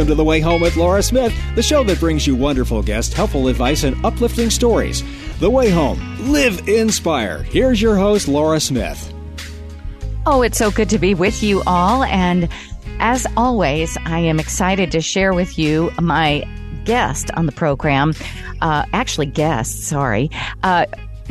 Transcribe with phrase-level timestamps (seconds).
[0.00, 3.12] Welcome to The Way Home with Laura Smith, the show that brings you wonderful guests,
[3.12, 5.02] helpful advice, and uplifting stories.
[5.40, 6.00] The Way Home.
[6.32, 7.44] Live inspired.
[7.44, 9.12] Here's your host, Laura Smith.
[10.24, 12.04] Oh, it's so good to be with you all.
[12.04, 12.48] And
[12.98, 16.48] as always, I am excited to share with you my
[16.86, 18.14] guest on the program.
[18.62, 20.30] Uh, actually, guest, sorry.
[20.62, 20.86] Uh,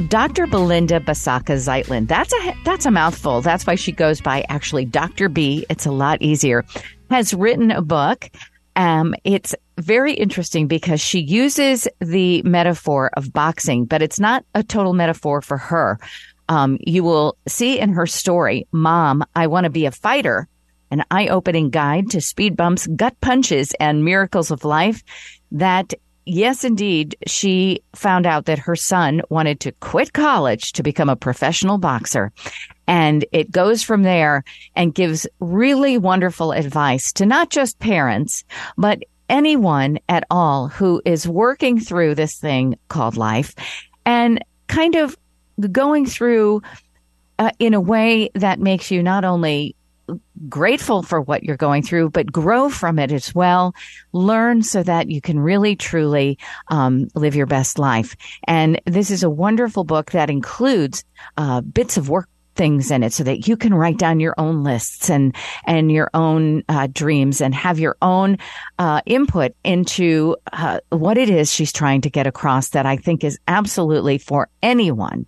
[0.09, 0.45] Dr.
[0.45, 2.08] Belinda Basaca Zeitlin.
[2.08, 3.41] That's a that's a mouthful.
[3.41, 5.27] That's why she goes by actually Dr.
[5.27, 5.66] B.
[5.72, 6.63] It's a lot easier
[7.09, 8.30] has written a book.
[8.80, 14.64] Um, it's very interesting because she uses the metaphor of boxing, but it's not a
[14.64, 16.00] total metaphor for her.
[16.48, 20.48] Um, you will see in her story, Mom, I want to be a fighter,
[20.92, 25.04] an eye opening guide to speed bumps, gut punches, and miracles of life
[25.52, 25.94] that
[26.30, 31.16] yes, indeed, she found out that her son wanted to quit college to become a
[31.16, 32.32] professional boxer.
[32.88, 34.44] And it goes from there
[34.76, 38.44] and gives really wonderful advice to not just parents,
[38.77, 43.54] but anyone at all who is working through this thing called life
[44.05, 45.18] and kind of
[45.71, 46.62] going through
[47.38, 49.76] uh, in a way that makes you not only
[50.48, 53.73] grateful for what you're going through, but grow from it as well.
[54.13, 56.37] Learn so that you can really truly
[56.70, 58.15] um, live your best life.
[58.46, 61.04] And this is a wonderful book that includes
[61.37, 64.66] uh, bits of work things in it so that you can write down your own
[64.66, 65.34] lists and
[65.66, 68.38] and your own uh, dreams and have your own
[68.79, 73.24] uh, input into uh, what it is she's trying to get across that I think
[73.24, 75.25] is absolutely for anyone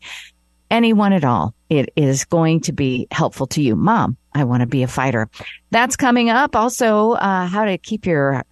[0.69, 4.67] anyone at all it is going to be helpful to you mom I want to
[4.67, 5.29] be a fighter.
[5.71, 6.55] That's coming up.
[6.55, 8.43] Also, uh, how to keep your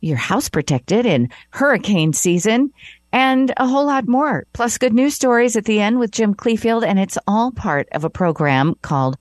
[0.00, 2.70] your house protected in hurricane season,
[3.10, 4.46] and a whole lot more.
[4.52, 8.04] Plus, good news stories at the end with Jim Cleefield, and it's all part of
[8.04, 9.16] a program called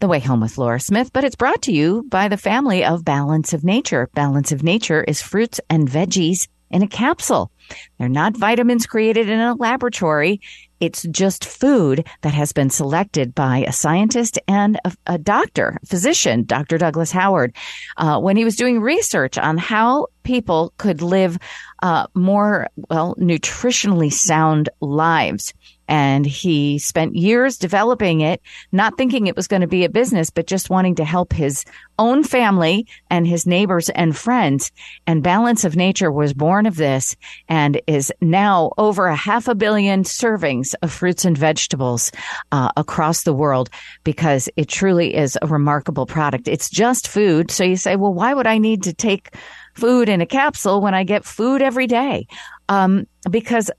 [0.00, 1.12] The Way Home with Laura Smith.
[1.12, 4.10] But it's brought to you by the family of Balance of Nature.
[4.14, 7.50] Balance of Nature is fruits and veggies in a capsule.
[7.98, 10.40] They're not vitamins created in a laboratory.
[10.82, 16.42] It's just food that has been selected by a scientist and a, a doctor, physician,
[16.42, 16.76] Dr.
[16.76, 17.54] Douglas Howard,
[17.98, 21.38] uh, when he was doing research on how people could live
[21.84, 25.54] uh, more, well, nutritionally sound lives.
[25.92, 28.40] And he spent years developing it,
[28.72, 31.66] not thinking it was going to be a business, but just wanting to help his
[31.98, 34.72] own family and his neighbors and friends.
[35.06, 37.14] And Balance of Nature was born of this
[37.46, 42.10] and is now over a half a billion servings of fruits and vegetables
[42.52, 43.68] uh, across the world
[44.02, 46.48] because it truly is a remarkable product.
[46.48, 47.50] It's just food.
[47.50, 49.36] So you say, well, why would I need to take
[49.74, 52.26] food in a capsule when I get food every day?
[52.70, 53.70] Um, because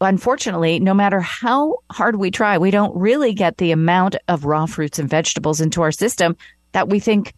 [0.00, 4.66] unfortunately, no matter how hard we try, we don't really get the amount of raw
[4.66, 6.36] fruits and vegetables into our system
[6.72, 7.34] that we think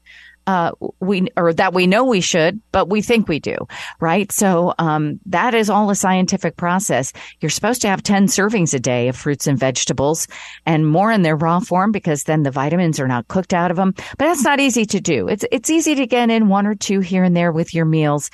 [0.46, 3.56] uh, we or that we know we should, but we think we do,
[4.00, 4.32] right?
[4.32, 7.12] So um, that is all a scientific process.
[7.40, 10.26] You're supposed to have ten servings a day of fruits and vegetables,
[10.66, 13.76] and more in their raw form because then the vitamins are not cooked out of
[13.76, 13.92] them.
[13.92, 15.28] But that's not easy to do.
[15.28, 18.30] It's it's easy to get in one or two here and there with your meals,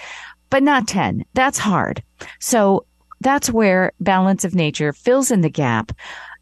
[0.49, 1.25] but not ten.
[1.35, 2.03] That's hard.
[2.41, 2.87] So
[3.21, 5.93] that's where balance of nature fills in the gap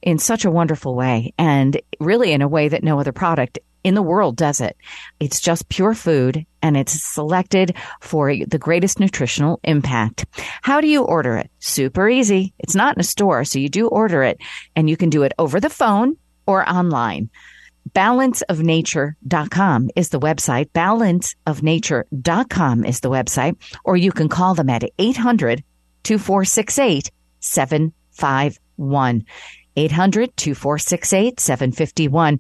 [0.03, 3.95] in such a wonderful way and really in a way that no other product in
[3.95, 4.77] the world does it.
[5.21, 10.25] It's just pure food and it's selected for the greatest nutritional impact.
[10.63, 11.51] How do you order it?
[11.59, 12.55] Super easy.
[12.59, 14.39] It's not in a store, so you do order it
[14.75, 17.31] and you can do it over the phone or online.
[17.93, 20.71] Balanceofnature.com is the website.
[20.73, 25.63] Balanceofnature.com is the website, or you can call them at 800
[26.05, 27.11] 2468
[27.41, 29.25] 751.
[29.77, 32.39] 800 2468 751.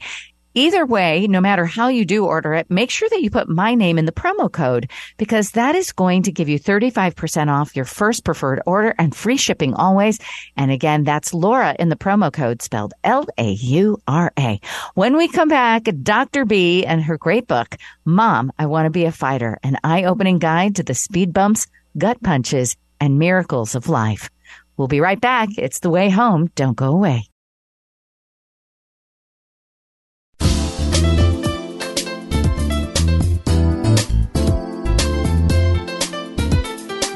[0.56, 3.74] Either way, no matter how you do order it, make sure that you put my
[3.74, 7.84] name in the promo code because that is going to give you 35% off your
[7.84, 10.20] first preferred order and free shipping always.
[10.56, 14.60] And again, that's Laura in the promo code spelled L-A-U-R-A.
[14.94, 16.44] When we come back, Dr.
[16.44, 17.74] B and her great book,
[18.04, 21.66] Mom, I Want to Be a Fighter, an eye-opening guide to the speed bumps,
[21.98, 24.30] gut punches, and miracles of life.
[24.76, 25.50] We'll be right back.
[25.58, 26.50] It's the way home.
[26.54, 27.28] Don't go away.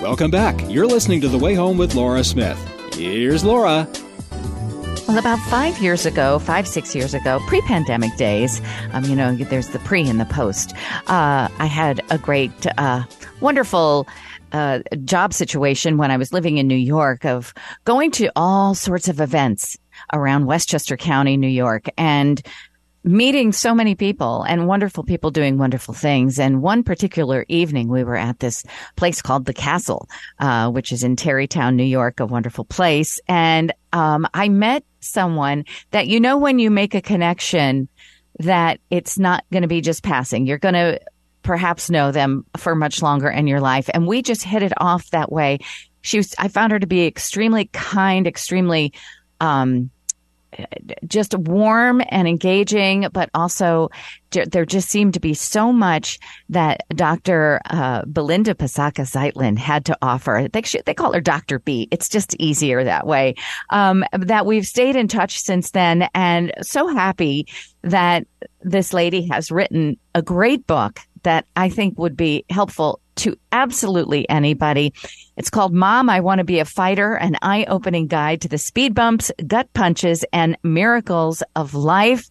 [0.03, 0.59] Welcome back.
[0.71, 2.59] You're listening to The Way Home with Laura Smith.
[2.95, 3.87] Here's Laura.
[5.07, 8.61] Well, about five years ago, five, six years ago, pre pandemic days,
[8.93, 10.75] um, you know, there's the pre and the post.
[11.07, 13.05] Uh, I had a great, uh,
[13.41, 14.07] wonderful
[14.53, 17.53] uh, job situation when I was living in New York of
[17.85, 19.77] going to all sorts of events
[20.13, 21.87] around Westchester County, New York.
[21.97, 22.43] And
[23.05, 26.39] meeting so many people and wonderful people doing wonderful things.
[26.39, 28.65] And one particular evening, we were at this
[28.97, 30.09] place called the Castle,
[30.39, 33.21] uh, which is in Tarrytown, New York, a wonderful place.
[33.29, 37.89] And um, I met someone that you know when you make a connection
[38.41, 40.47] that it's not going to be just passing.
[40.47, 41.01] You're going to
[41.43, 43.89] perhaps know them for much longer in your life.
[43.93, 45.59] And we just hit it off that way.
[46.03, 48.93] She was, I found her to be extremely kind, extremely,
[49.41, 49.91] um,
[51.07, 53.91] just warm and engaging, but also
[54.31, 56.19] there just seemed to be so much
[56.49, 57.61] that Dr.
[57.67, 60.49] Uh, Belinda Basaca Zeitlin had to offer.
[60.51, 61.59] They, they call her Dr.
[61.59, 61.89] B.
[61.91, 63.35] It's just easier that way.
[63.71, 67.47] Um, that we've stayed in touch since then and so happy
[67.83, 68.27] that
[68.63, 74.29] this lady has written a great book that I think would be helpful to absolutely
[74.29, 74.95] anybody.
[75.37, 78.59] It's called Mom, I Want to Be a Fighter, an eye opening guide to the
[78.59, 82.31] speed bumps, gut punches, and miracles of life.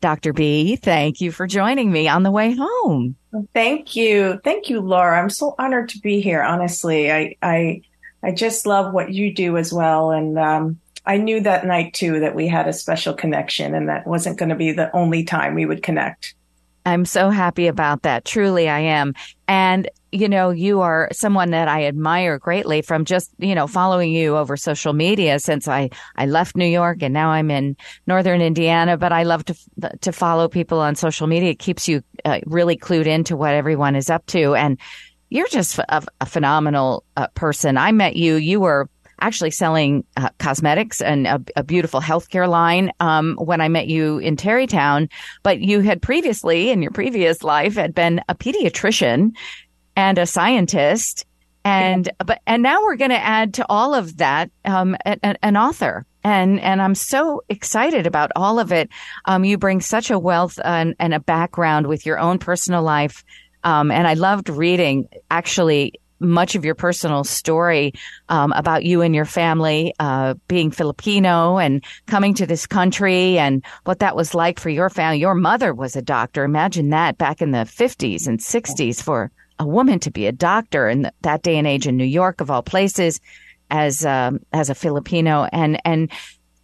[0.00, 0.32] Dr.
[0.32, 3.16] B, thank you for joining me on the way home.
[3.54, 4.40] Thank you.
[4.44, 5.18] Thank you, Laura.
[5.18, 6.42] I'm so honored to be here.
[6.42, 7.82] Honestly, I, I,
[8.22, 10.10] I just love what you do as well.
[10.10, 14.06] And, um, I knew that night too that we had a special connection and that
[14.06, 16.34] wasn't going to be the only time we would connect.
[16.86, 18.24] I'm so happy about that.
[18.24, 19.14] Truly, I am.
[19.48, 24.12] And, you know, you are someone that I admire greatly from just, you know, following
[24.12, 27.76] you over social media since I, I left New York and now I'm in
[28.06, 28.96] Northern Indiana.
[28.96, 29.54] But I love to,
[30.02, 31.50] to follow people on social media.
[31.50, 34.54] It keeps you uh, really clued into what everyone is up to.
[34.54, 34.78] And
[35.30, 37.76] you're just a, a phenomenal uh, person.
[37.78, 38.36] I met you.
[38.36, 38.88] You were
[39.20, 44.18] actually selling uh, cosmetics and a, a beautiful healthcare line um, when I met you
[44.18, 45.08] in Tarrytown.
[45.42, 49.32] But you had previously, in your previous life, had been a pediatrician
[49.96, 51.26] and a scientist,
[51.64, 55.56] and but and now we're going to add to all of that um, an, an
[55.56, 58.88] author and and I'm so excited about all of it.
[59.26, 63.24] Um, you bring such a wealth and, and a background with your own personal life,
[63.62, 67.92] um, and I loved reading actually much of your personal story
[68.28, 73.64] um, about you and your family uh, being Filipino and coming to this country and
[73.84, 75.18] what that was like for your family.
[75.18, 76.44] Your mother was a doctor.
[76.44, 80.88] Imagine that back in the 50s and 60s for a woman to be a doctor
[80.88, 83.20] in that day and age in New York, of all places,
[83.70, 85.48] as um, as a Filipino.
[85.52, 86.10] And and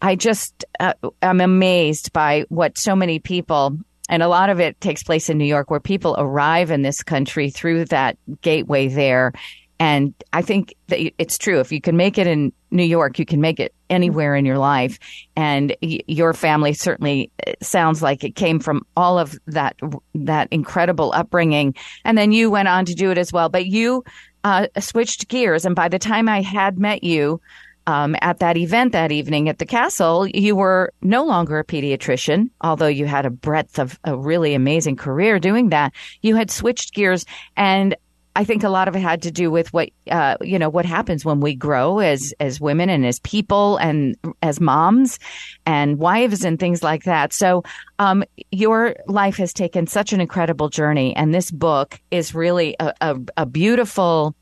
[0.02, 3.78] I just uh, I'm amazed by what so many people
[4.10, 7.02] and a lot of it takes place in New York where people arrive in this
[7.02, 9.32] country through that gateway there.
[9.78, 11.60] And I think that it's true.
[11.60, 14.58] If you can make it in New York, you can make it anywhere in your
[14.58, 14.98] life.
[15.36, 19.76] And y- your family certainly uh, sounds like it came from all of that,
[20.14, 21.74] that incredible upbringing.
[22.04, 23.48] And then you went on to do it as well.
[23.48, 24.04] But you
[24.42, 25.64] uh, switched gears.
[25.64, 27.40] And by the time I had met you,
[27.86, 32.50] um, at that event that evening at the castle, you were no longer a pediatrician,
[32.60, 35.92] although you had a breadth of a really amazing career doing that.
[36.22, 37.24] You had switched gears
[37.56, 37.96] and
[38.36, 40.84] I think a lot of it had to do with what uh, you know what
[40.84, 45.18] happens when we grow as as women and as people and as moms
[45.66, 47.32] and wives and things like that.
[47.32, 47.64] So
[47.98, 48.22] um,
[48.52, 53.16] your life has taken such an incredible journey, and this book is really a, a,
[53.38, 54.36] a beautiful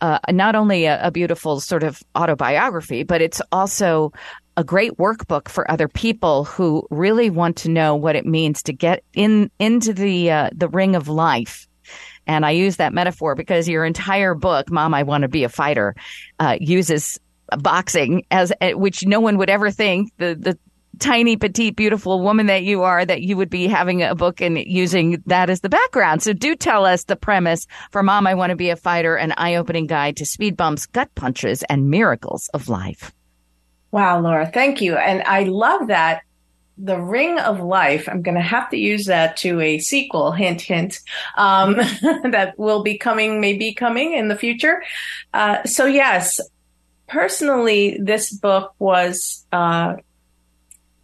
[0.00, 4.12] uh, not only a, a beautiful sort of autobiography, but it's also
[4.56, 8.72] a great workbook for other people who really want to know what it means to
[8.72, 11.66] get in into the uh, the ring of life.
[12.26, 15.48] And I use that metaphor because your entire book, "Mom, I Want to Be a
[15.48, 15.94] Fighter,"
[16.38, 17.18] uh, uses
[17.58, 20.58] boxing as which no one would ever think the the
[21.00, 24.58] tiny, petite, beautiful woman that you are, that you would be having a book and
[24.58, 26.22] using that as the background.
[26.22, 29.32] So do tell us the premise for Mom, I Want to Be a Fighter, an
[29.36, 33.12] eye opening guide to speed bumps, gut punches, and miracles of life.
[33.90, 34.96] Wow, Laura, thank you.
[34.96, 36.22] And I love that.
[36.82, 38.08] The Ring of Life.
[38.08, 40.32] I'm going to have to use that to a sequel.
[40.32, 41.00] Hint, hint.
[41.36, 41.74] Um,
[42.30, 44.82] that will be coming, maybe coming in the future.
[45.34, 46.40] Uh, so yes,
[47.06, 49.96] personally, this book was uh,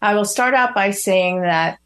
[0.02, 1.78] I will start out by saying that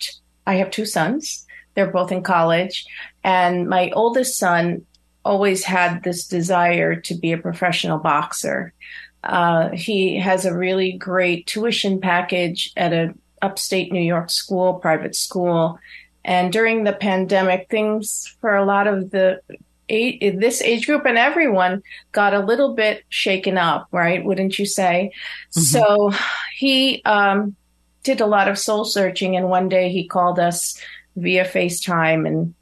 [0.47, 1.47] I have two sons.
[1.75, 2.85] They're both in college.
[3.23, 4.85] And my oldest son
[5.25, 8.73] always had this desire to be a professional boxer.
[9.23, 15.15] Uh, he has a really great tuition package at a upstate New York school, private
[15.15, 15.79] school.
[16.25, 19.41] And during the pandemic, things for a lot of the
[19.91, 24.25] this age group and everyone got a little bit shaken up, right?
[24.25, 25.11] Wouldn't you say?
[25.53, 25.61] Mm-hmm.
[25.61, 26.13] So
[26.57, 27.57] he um,
[28.03, 29.37] did a lot of soul searching.
[29.37, 30.81] And one day he called us
[31.17, 32.55] via FaceTime and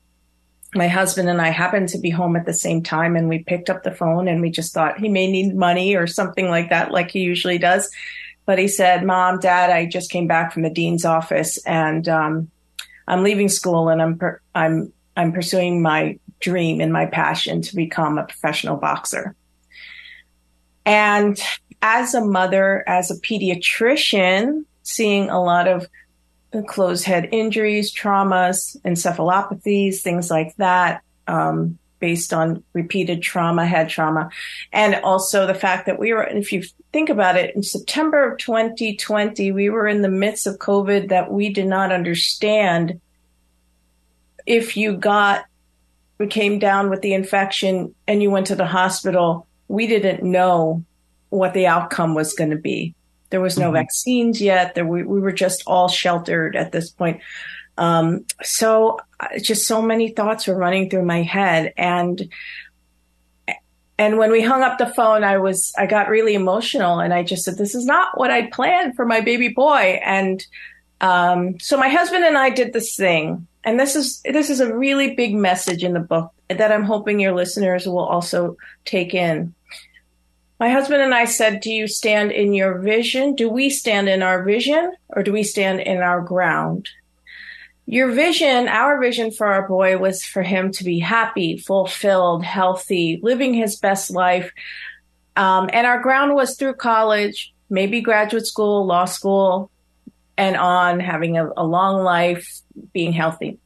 [0.74, 3.70] my husband and I happened to be home at the same time and we picked
[3.70, 6.90] up the phone and we just thought he may need money or something like that,
[6.90, 7.90] like he usually does.
[8.48, 12.50] but he said, "Mom, Dad, I just came back from the dean's office, and um,
[13.06, 17.76] I'm leaving school, and I'm per- I'm I'm pursuing my dream and my passion to
[17.76, 19.34] become a professional boxer."
[20.86, 21.38] And
[21.82, 25.86] as a mother, as a pediatrician, seeing a lot of
[26.66, 34.30] closed head injuries, traumas, encephalopathies, things like that, um, based on repeated trauma, head trauma.
[34.72, 38.38] And also the fact that we were, if you think about it, in September of
[38.38, 43.00] 2020, we were in the midst of COVID that we did not understand
[44.46, 45.44] if you got,
[46.16, 50.82] we came down with the infection and you went to the hospital, we didn't know
[51.28, 52.94] what the outcome was going to be.
[53.30, 53.74] There was no mm-hmm.
[53.74, 54.74] vaccines yet.
[54.74, 57.20] There we, we were just all sheltered at this point.
[57.76, 62.28] Um, so uh, just so many thoughts were running through my head and
[63.98, 67.22] and when we hung up the phone i was i got really emotional and i
[67.22, 70.46] just said this is not what i planned for my baby boy and
[71.00, 74.76] um, so my husband and i did this thing and this is this is a
[74.76, 79.54] really big message in the book that i'm hoping your listeners will also take in
[80.58, 83.34] my husband and I said, Do you stand in your vision?
[83.34, 86.88] Do we stand in our vision or do we stand in our ground?
[87.86, 93.18] Your vision, our vision for our boy was for him to be happy, fulfilled, healthy,
[93.22, 94.52] living his best life.
[95.36, 99.70] Um, and our ground was through college, maybe graduate school, law school,
[100.36, 102.60] and on having a, a long life,
[102.92, 103.58] being healthy.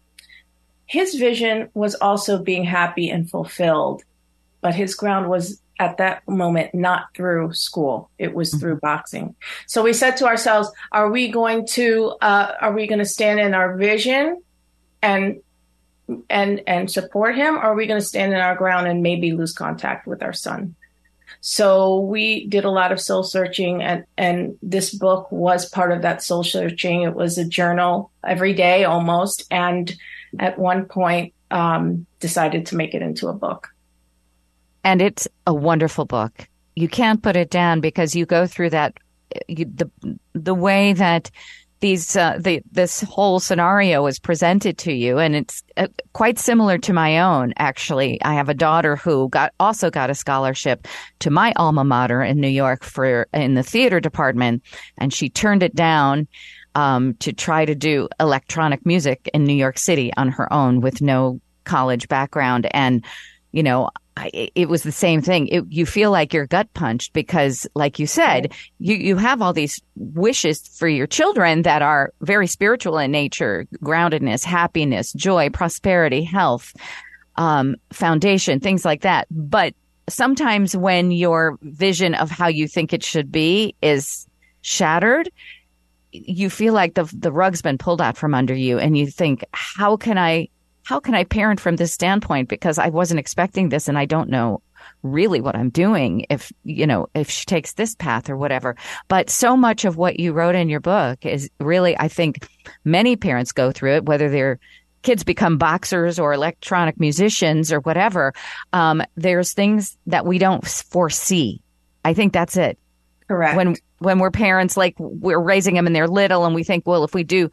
[0.87, 4.03] His vision was also being happy and fulfilled,
[4.61, 8.11] but his ground was at that moment not through school.
[8.19, 8.61] It was mm-hmm.
[8.61, 9.35] through boxing.
[9.67, 13.41] So we said to ourselves are we going to uh, are we going to stand
[13.41, 14.43] in our vision
[15.03, 15.41] and
[16.29, 17.57] and and support him?
[17.57, 20.33] Or are we going to stand in our ground and maybe lose contact with our
[20.33, 20.75] son?
[21.41, 26.03] So we did a lot of soul searching and and this book was part of
[26.03, 27.03] that soul searching.
[27.03, 29.93] It was a journal every day almost and
[30.39, 33.72] at one point um, decided to make it into a book
[34.85, 36.49] and it's a wonderful book.
[36.75, 38.97] You can't put it down because you go through that
[39.49, 39.91] you, the
[40.35, 41.31] the way that
[41.81, 46.79] these uh, the this whole scenario is presented to you, and it's uh, quite similar
[46.79, 47.53] to my own.
[47.59, 50.87] Actually, I have a daughter who got also got a scholarship
[51.19, 54.63] to my alma mater in New York for in the theater department,
[54.97, 56.29] and she turned it down
[56.77, 61.03] um, to try to do electronic music in New York City on her own with
[61.03, 63.05] no college background and
[63.53, 65.49] you know I, it was the same thing.
[65.49, 69.55] It, you feel like you're gut punched because, like you said, you, you have all
[69.55, 76.23] these wishes for your children that are very spiritual in nature, groundedness, happiness, joy, prosperity,
[76.23, 76.75] health,
[77.37, 79.27] um, foundation, things like that.
[79.31, 79.75] But
[80.09, 84.27] sometimes when your vision of how you think it should be is
[84.61, 85.31] shattered,
[86.11, 89.45] you feel like the, the rug's been pulled out from under you and you think,
[89.53, 90.49] how can I
[90.85, 92.49] how can I parent from this standpoint?
[92.49, 94.63] Because I wasn't expecting this and I don't know
[95.03, 98.77] really what I'm doing if, you know, if she takes this path or whatever.
[99.09, 102.49] But so much of what you wrote in your book is really, I think
[102.85, 104.59] many parents go through it, whether their
[105.03, 108.33] kids become boxers or electronic musicians or whatever.
[108.73, 111.61] Um, there's things that we don't foresee.
[112.05, 112.79] I think that's it.
[113.29, 113.57] Correct.
[113.57, 117.05] When, when we're parents, like we're raising them and they're little and we think, well,
[117.05, 117.51] if we do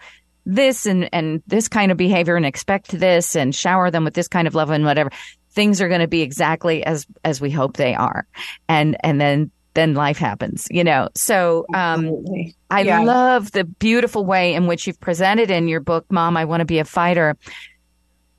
[0.49, 4.27] this and, and this kind of behavior and expect this and shower them with this
[4.27, 5.11] kind of love and whatever,
[5.51, 8.25] things are going to be exactly as, as we hope they are.
[8.67, 11.09] And, and then, then life happens, you know?
[11.15, 12.25] So, um,
[12.69, 13.01] I yeah.
[13.01, 16.65] love the beautiful way in which you've presented in your book, Mom, I Want to
[16.65, 17.37] Be a Fighter.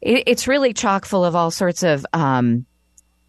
[0.01, 2.67] It, it's really chock full of all sorts of, um,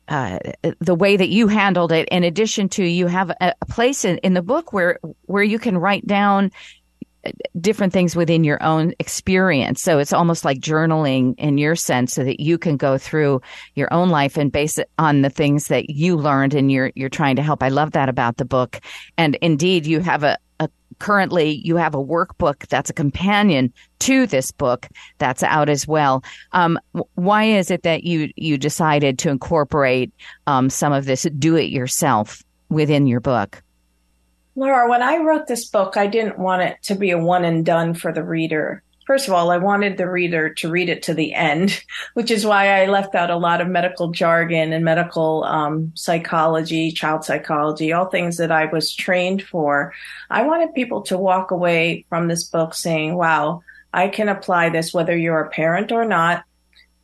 [0.08, 0.40] uh,
[0.80, 2.10] the way that you handled it.
[2.10, 5.58] In addition to, you have a, a place in, in the book where where you
[5.58, 6.52] can write down
[7.60, 9.82] different things within your own experience.
[9.82, 13.42] So it's almost like journaling in your sense so that you can go through
[13.76, 17.10] your own life and base it on the things that you learned and you're, you're
[17.10, 17.62] trying to help.
[17.62, 18.80] I love that about the book.
[19.18, 24.26] And indeed, you have a, a currently you have a workbook that's a companion to
[24.26, 24.88] this book
[25.20, 26.24] that's out as well.
[26.54, 26.80] Um,
[27.16, 30.12] why is it that you, you decided to incorporate,
[30.48, 33.62] um, some of this do it yourself within your book?
[34.56, 37.66] Laura, when I wrote this book, I didn't want it to be a one and
[37.66, 38.84] done for the reader.
[39.08, 42.46] First of all, I wanted the reader to read it to the end, which is
[42.46, 47.94] why I left out a lot of medical jargon and medical um, psychology, child psychology,
[47.94, 49.94] all things that I was trained for.
[50.30, 54.94] I wanted people to walk away from this book saying, wow, I can apply this
[54.94, 56.44] whether you're a parent or not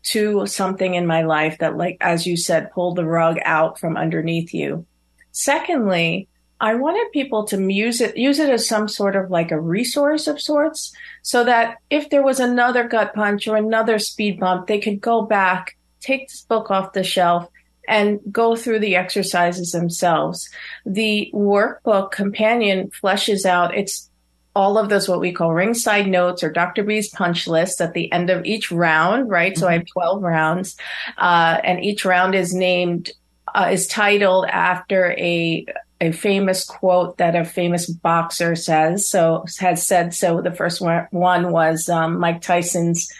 [0.03, 3.97] to something in my life that, like, as you said, pulled the rug out from
[3.97, 4.85] underneath you.
[5.31, 9.59] Secondly, I wanted people to use it, use it as some sort of like a
[9.59, 14.67] resource of sorts so that if there was another gut punch or another speed bump,
[14.67, 17.49] they could go back, take this book off the shelf
[17.87, 20.49] and go through the exercises themselves.
[20.85, 24.09] The workbook companion fleshes out it's
[24.57, 26.83] all of those what we call ringside notes or Dr.
[26.83, 29.53] B's punch list at the end of each round, right?
[29.53, 29.59] Mm-hmm.
[29.59, 30.75] So I have 12 rounds,
[31.15, 33.11] uh, and each round is named,
[33.53, 35.63] uh, is titled after a,
[35.99, 39.09] a famous quote that a famous boxer says.
[39.09, 40.13] So has said.
[40.13, 43.11] So the first one, was, um, Mike Tyson's,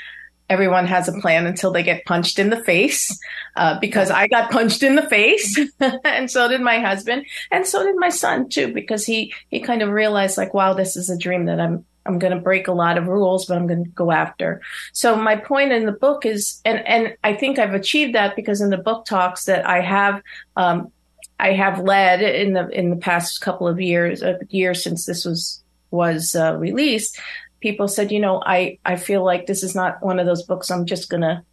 [0.50, 3.20] everyone has a plan until they get punched in the face
[3.56, 5.60] uh, because I got punched in the face
[6.06, 9.82] and so did my husband and so did my son too because he he kind
[9.82, 12.74] of realized like wow this is a dream that I'm I'm going to break a
[12.74, 14.62] lot of rules but I'm going to go after.
[14.94, 18.62] So my point in the book is and and I think I've achieved that because
[18.62, 20.22] in the book talks that I have
[20.56, 20.92] um,
[21.40, 25.26] I have led in the in the past couple of years uh, year since this
[25.26, 27.20] was was uh, released
[27.60, 30.70] people said, you know, I, I feel like this is not one of those books
[30.70, 31.44] I'm just to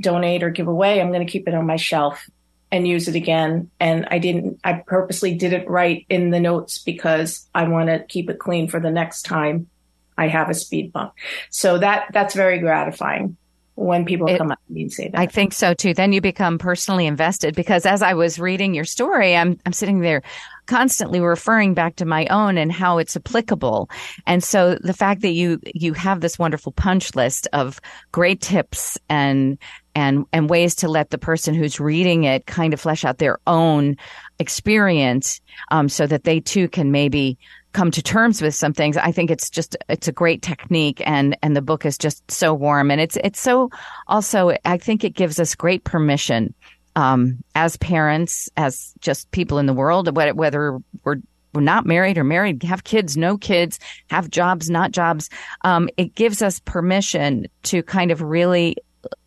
[0.00, 1.00] donate or give away.
[1.00, 2.28] I'm to keep it on my shelf
[2.70, 3.70] and use it again.
[3.80, 8.30] And I didn't, I purposely didn't write in the notes because I want to keep
[8.30, 9.68] it clean for the next time
[10.16, 11.14] I have a speed bump.
[11.50, 13.36] So that, that's very gratifying
[13.78, 15.18] when people it, come up to me and say that.
[15.18, 15.94] I think so too.
[15.94, 20.00] Then you become personally invested because as I was reading your story, I'm, I'm sitting
[20.00, 20.22] there
[20.66, 23.88] constantly referring back to my own and how it's applicable.
[24.26, 27.80] And so the fact that you, you have this wonderful punch list of
[28.10, 29.58] great tips and,
[29.94, 33.38] and, and ways to let the person who's reading it kind of flesh out their
[33.46, 33.96] own
[34.40, 37.38] experience, um, so that they too can maybe
[37.72, 38.96] come to terms with some things.
[38.96, 42.54] I think it's just it's a great technique and and the book is just so
[42.54, 43.70] warm and it's it's so
[44.06, 46.54] also I think it gives us great permission
[46.98, 51.18] um, as parents, as just people in the world, whether we're
[51.54, 53.78] we're not married or married, have kids, no kids,
[54.10, 55.30] have jobs, not jobs.
[55.62, 58.76] Um, it gives us permission to kind of really,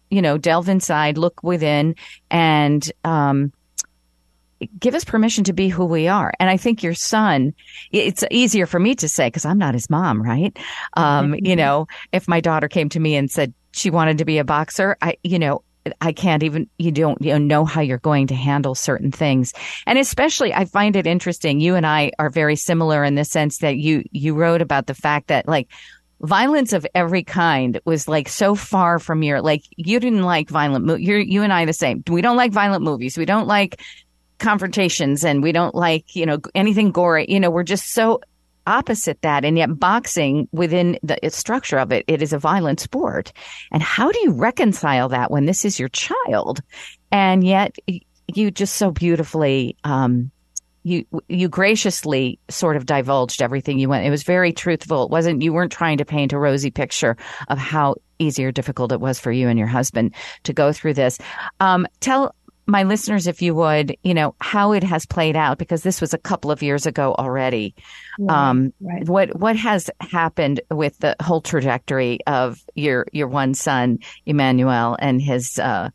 [0.10, 1.96] you know, delve inside, look within,
[2.30, 3.54] and um,
[4.80, 6.34] give us permission to be who we are.
[6.40, 7.54] And I think your son,
[7.92, 10.58] it's easier for me to say because I'm not his mom, right?
[10.94, 14.38] Um, you know, if my daughter came to me and said she wanted to be
[14.38, 15.64] a boxer, I, you know,
[16.00, 19.54] I can't even, you don't you know how you're going to handle certain things.
[19.88, 21.60] And especially, I find it interesting.
[21.60, 24.94] You and I are very similar in the sense that you, you wrote about the
[24.94, 25.70] fact that like,
[26.22, 30.86] violence of every kind was like so far from your like you didn't like violent
[30.86, 32.04] mo- you you and I the same.
[32.08, 33.18] We don't like violent movies.
[33.18, 33.82] We don't like
[34.42, 37.26] confrontations and we don't like, you know, anything gory.
[37.30, 38.20] You know, we're just so
[38.68, 39.46] opposite that.
[39.46, 43.32] And yet boxing within the structure of it, it is a violent sport.
[43.72, 46.62] And how do you reconcile that when this is your child?
[47.12, 47.76] And yet
[48.28, 50.32] you just so beautifully, um,
[50.84, 54.06] you you graciously sort of divulged everything you went.
[54.06, 55.04] It was very truthful.
[55.04, 57.18] It wasn't you weren't trying to paint a rosy picture
[57.50, 60.96] of how easy or difficult it was for you and your husband to go through
[60.96, 61.20] this.
[61.60, 62.34] Um, tell
[62.72, 66.14] my listeners, if you would, you know, how it has played out, because this was
[66.14, 67.76] a couple of years ago already.
[68.30, 69.08] Um, right.
[69.08, 75.22] what, what has happened with the whole trajectory of your, your one son, Emmanuel, and
[75.22, 75.90] his, uh,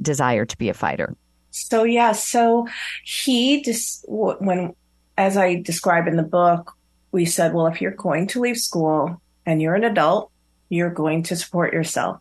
[0.00, 1.16] desire to be a fighter?
[1.50, 2.68] So, yeah, so
[3.04, 4.74] he just, when,
[5.16, 6.76] as I describe in the book,
[7.10, 10.30] we said, well, if you're going to leave school and you're an adult,
[10.68, 12.20] you're going to support yourself.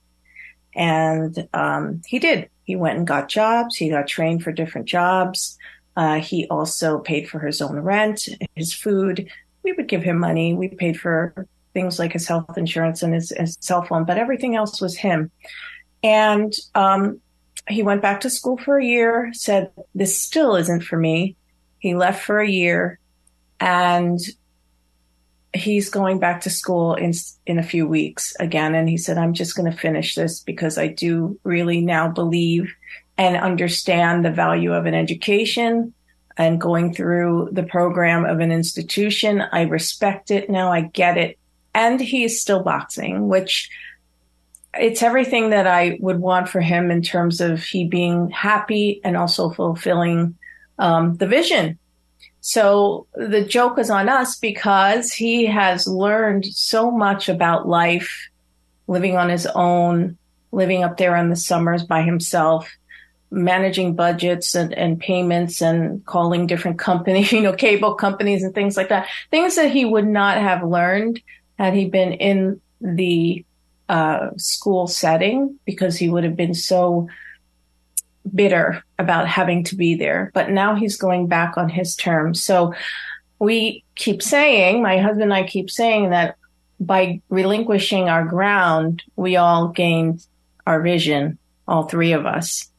[0.73, 3.77] And, um, he did he went and got jobs.
[3.77, 5.57] He got trained for different jobs.
[5.95, 9.29] Uh, he also paid for his own rent, his food.
[9.63, 10.53] We would give him money.
[10.53, 14.57] We paid for things like his health insurance and his, his cell phone, but everything
[14.57, 15.31] else was him.
[16.03, 17.21] And um,
[17.69, 21.37] he went back to school for a year, said, This still isn't for me.
[21.79, 22.99] He left for a year
[23.61, 24.19] and
[25.57, 27.11] he's going back to school in
[27.45, 30.77] in a few weeks again and he said i'm just going to finish this because
[30.77, 32.73] i do really now believe
[33.17, 35.93] and understand the value of an education
[36.37, 39.41] and going through the program of an institution.
[39.41, 40.71] I respect it now.
[40.71, 41.39] I get it.
[41.73, 43.69] And he's still boxing which
[44.73, 49.15] it's everything that i would want for him in terms of he being happy and
[49.15, 50.35] also fulfilling
[50.77, 51.79] um, the vision
[52.47, 58.29] so the joke is on us because he has learned so much about life,
[58.87, 60.17] living on his own,
[60.53, 62.73] living up there in the summers by himself,
[63.29, 68.77] managing budgets and, and payments and calling different companies, you know, cable companies and things
[68.77, 69.09] like that.
[69.29, 71.21] Things that he would not have learned
[71.59, 73.43] had he been in the
[73.89, 77.09] uh, school setting because he would have been so
[78.33, 82.43] bitter about having to be there, but now he's going back on his terms.
[82.43, 82.73] So
[83.39, 86.35] we keep saying, my husband and I keep saying that
[86.79, 90.25] by relinquishing our ground, we all gained
[90.65, 91.37] our vision,
[91.67, 92.69] all three of us.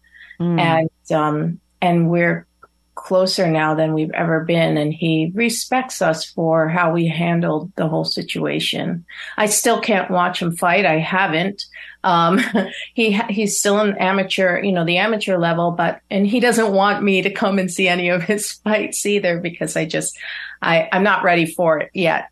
[0.41, 0.61] Mm.
[0.61, 2.47] And, um, and we're
[2.95, 4.77] closer now than we've ever been.
[4.77, 9.05] And he respects us for how we handled the whole situation.
[9.37, 10.85] I still can't watch him fight.
[10.85, 11.65] I haven't.
[12.05, 12.41] Um,
[12.95, 17.03] he, he's still an amateur, you know, the amateur level, but, and he doesn't want
[17.03, 20.17] me to come and see any of his fights either because I just,
[20.63, 22.29] I, I'm not ready for it yet.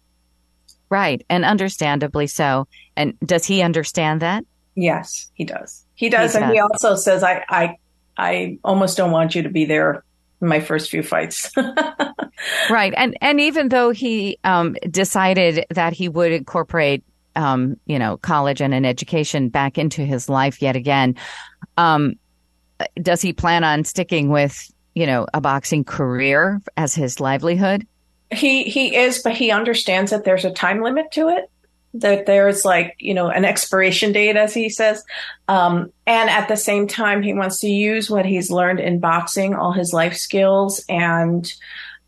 [0.88, 1.24] Right.
[1.29, 2.68] And understandably so.
[2.96, 4.44] And does he understand that?
[4.76, 5.85] Yes, he does.
[5.94, 6.33] He does.
[6.33, 6.55] He and does.
[6.55, 7.79] he also says, I, I,
[8.16, 10.05] I almost don't want you to be there
[10.40, 11.50] my first few fights.
[12.70, 12.92] right.
[12.96, 17.02] And, and even though he, um, decided that he would incorporate,
[17.37, 21.14] um, you know, college and an education back into his life yet again,
[21.77, 22.14] um,
[23.01, 27.87] does he plan on sticking with, you know, a boxing career as his livelihood?
[28.31, 31.51] He he is, but he understands that there's a time limit to it.
[31.94, 35.03] That there's like you know an expiration date, as he says,
[35.49, 39.55] um, and at the same time, he wants to use what he's learned in boxing,
[39.55, 41.51] all his life skills, and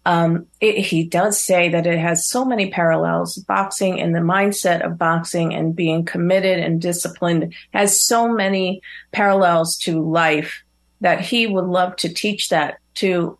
[0.09, 3.37] um, it, he does say that it has so many parallels.
[3.37, 8.81] Boxing and the mindset of boxing and being committed and disciplined has so many
[9.12, 10.64] parallels to life
[11.03, 13.37] that he would love to teach that to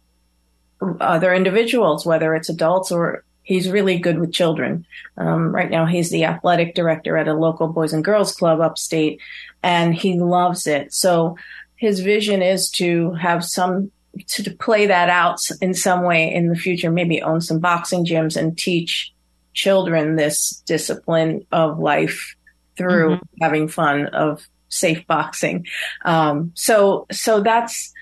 [1.01, 4.85] other individuals, whether it's adults or he's really good with children.
[5.17, 9.23] Um, right now, he's the athletic director at a local boys and girls club upstate,
[9.63, 10.93] and he loves it.
[10.93, 11.39] So
[11.77, 13.91] his vision is to have some
[14.27, 16.91] to play that out in some way in the future.
[16.91, 19.13] Maybe own some boxing gyms and teach
[19.55, 22.37] children this discipline of life
[22.77, 23.43] through mm-hmm.
[23.43, 25.67] having fun of safe boxing.
[26.05, 27.93] Um, so so that's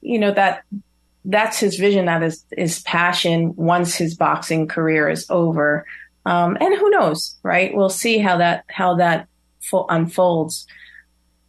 [0.00, 0.64] you know that
[1.24, 2.06] that's his vision.
[2.06, 3.54] That is his passion.
[3.56, 5.86] Once his boxing career is over,
[6.26, 7.74] um, and who knows, right?
[7.74, 9.28] We'll see how that how that
[9.60, 10.66] fo- unfolds.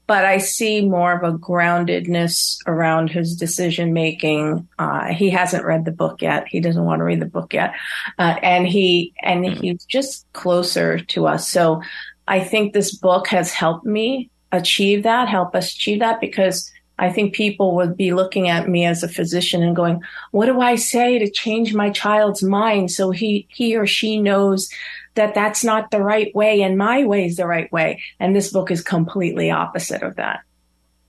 [0.06, 4.68] But I see more of a groundedness around his decision making.
[4.78, 6.46] Uh, he hasn't read the book yet.
[6.50, 7.74] He doesn't want to read the book yet,
[8.20, 9.54] uh, and he and hmm.
[9.54, 11.48] he's just closer to us.
[11.48, 11.82] So
[12.28, 17.12] I think this book has helped me achieve that, help us achieve that because I
[17.12, 20.76] think people would be looking at me as a physician and going, what do I
[20.76, 24.70] say to change my child's mind so he, he or she knows
[25.16, 28.02] that that's not the right way and my way is the right way.
[28.20, 30.42] And this book is completely opposite of that.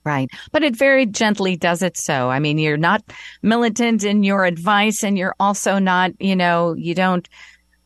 [0.03, 0.29] Right.
[0.51, 2.29] But it very gently does it so.
[2.29, 3.03] I mean, you're not
[3.41, 7.27] militant in your advice and you're also not, you know, you don't,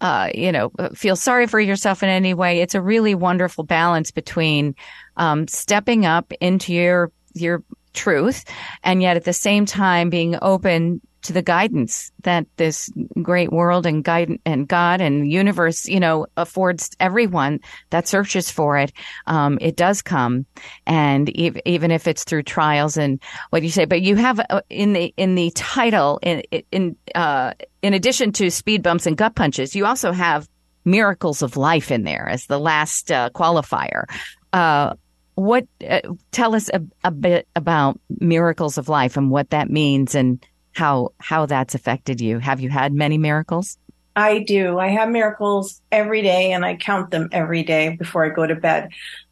[0.01, 2.59] uh, you know, feel sorry for yourself in any way.
[2.59, 4.75] It's a really wonderful balance between,
[5.15, 8.43] um, stepping up into your, your truth
[8.83, 12.89] and yet at the same time being open to the guidance that this
[13.21, 18.77] great world and guide and God and universe, you know, affords everyone that searches for
[18.77, 18.93] it.
[19.27, 20.45] Um, it does come,
[20.85, 24.61] and ev- even if it's through trials and what you say, but you have uh,
[24.69, 29.35] in the in the title in in uh, in addition to speed bumps and gut
[29.35, 30.47] punches, you also have
[30.85, 34.05] miracles of life in there as the last uh, qualifier.
[34.53, 34.93] Uh,
[35.35, 36.01] what uh,
[36.31, 41.13] tell us a, a, bit about miracles of life and what that means and how
[41.19, 42.39] how that's affected you.
[42.39, 43.77] Have you had many miracles?
[44.15, 44.79] I do.
[44.79, 48.55] I have miracles every day and i count them every day before i go to
[48.55, 48.89] bed.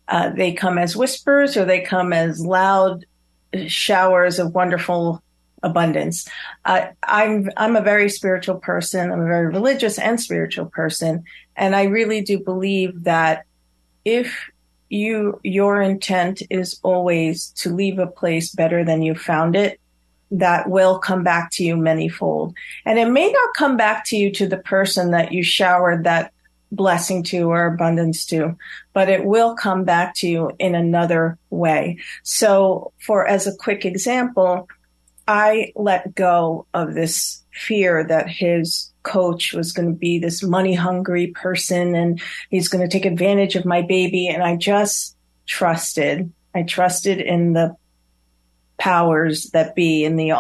[0.08, 3.06] Uh, they come as whispers or they come as loud
[3.67, 5.21] showers of wonderful
[5.63, 6.30] abundance.
[6.65, 9.12] Uh, i'm i'm a very spiritual person.
[9.12, 11.23] I'm a very religious and spiritual person
[11.56, 13.43] and i really do believe that
[14.06, 14.50] if
[14.89, 19.80] you your intent is always to leave a place better than you found it
[20.32, 22.54] that will come back to you manyfold
[22.86, 26.32] and it may not come back to you to the person that you showered that
[26.72, 28.56] blessing to or abundance to
[28.94, 33.86] but it will come back to you in another way so for as a quick
[33.86, 34.68] example
[35.30, 40.76] i let go of this fear that his coach was going to be this money
[40.76, 44.28] hungry person and he's going to take advantage of my baby.
[44.28, 45.16] And I just
[45.48, 46.32] trusted.
[46.54, 47.76] I trusted in the
[48.78, 50.34] powers that be in the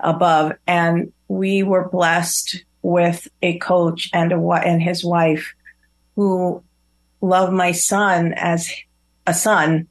[0.00, 0.52] above.
[0.66, 5.54] And we were blessed with a coach and a and his wife
[6.16, 6.62] who
[7.20, 8.70] love my son as
[9.26, 9.88] a son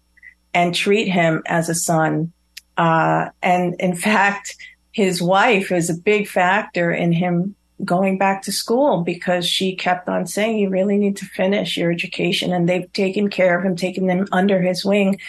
[0.54, 2.32] and treat him as a son.
[2.78, 4.56] Uh, and in fact,
[4.92, 7.56] his wife is a big factor in him
[7.86, 11.92] going back to school because she kept on saying, you really need to finish your
[11.92, 12.52] education.
[12.52, 15.20] And they've taken care of him, taken him under his wing.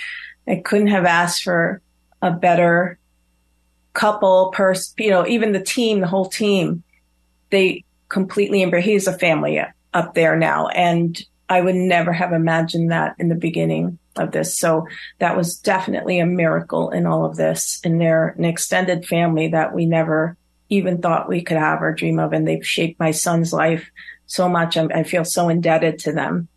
[0.46, 1.82] I couldn't have asked for
[2.22, 2.98] a better
[3.92, 6.82] couple person, you know, even the team, the whole team,
[7.50, 8.84] they, completely embrace.
[8.84, 9.60] He's a family
[9.94, 14.56] up there now, and I would never have imagined that in the beginning of this.
[14.58, 14.86] So
[15.18, 17.80] that was definitely a miracle in all of this.
[17.84, 20.36] And they're an extended family that we never
[20.68, 22.32] even thought we could have or dream of.
[22.32, 23.90] And they've shaped my son's life
[24.26, 24.76] so much.
[24.76, 26.48] I'm, I feel so indebted to them.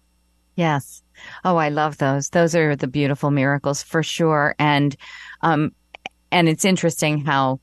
[0.56, 1.04] Yes.
[1.44, 2.30] Oh, I love those.
[2.30, 4.56] Those are the beautiful miracles for sure.
[4.60, 4.96] And,
[5.42, 5.72] um,
[6.32, 7.60] and it's interesting how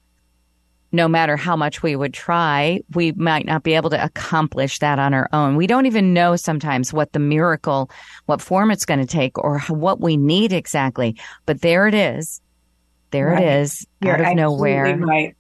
[0.91, 4.99] no matter how much we would try, we might not be able to accomplish that
[4.99, 5.57] on our own.
[5.57, 7.91] We don't even know sometimes what the miracle,
[8.27, 11.17] what form it's going to take or what we need exactly.
[11.45, 12.41] But there it is.
[13.11, 13.43] There right.
[13.43, 14.97] it is You're out of nowhere.
[14.97, 15.37] Right.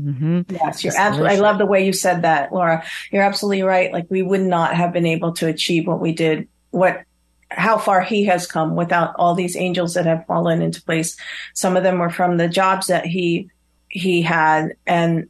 [0.00, 0.42] Mm-hmm.
[0.50, 1.36] Yes, you're absolutely.
[1.36, 2.84] I love the way you said that, Laura.
[3.10, 3.92] You're absolutely right.
[3.92, 7.02] Like we would not have been able to achieve what we did, what,
[7.50, 11.16] how far he has come without all these angels that have fallen into place.
[11.54, 13.50] Some of them were from the jobs that he
[13.88, 15.28] he had, and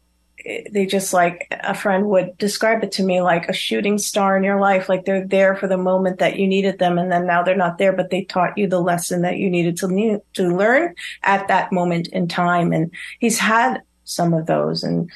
[0.71, 4.45] they just like a friend would describe it to me like a shooting star in
[4.45, 4.89] your life.
[4.89, 7.79] Like they're there for the moment that you needed them, and then now they're not
[7.79, 11.73] there, but they taught you the lesson that you needed to to learn at that
[11.73, 12.73] moment in time.
[12.73, 15.11] And he's had some of those and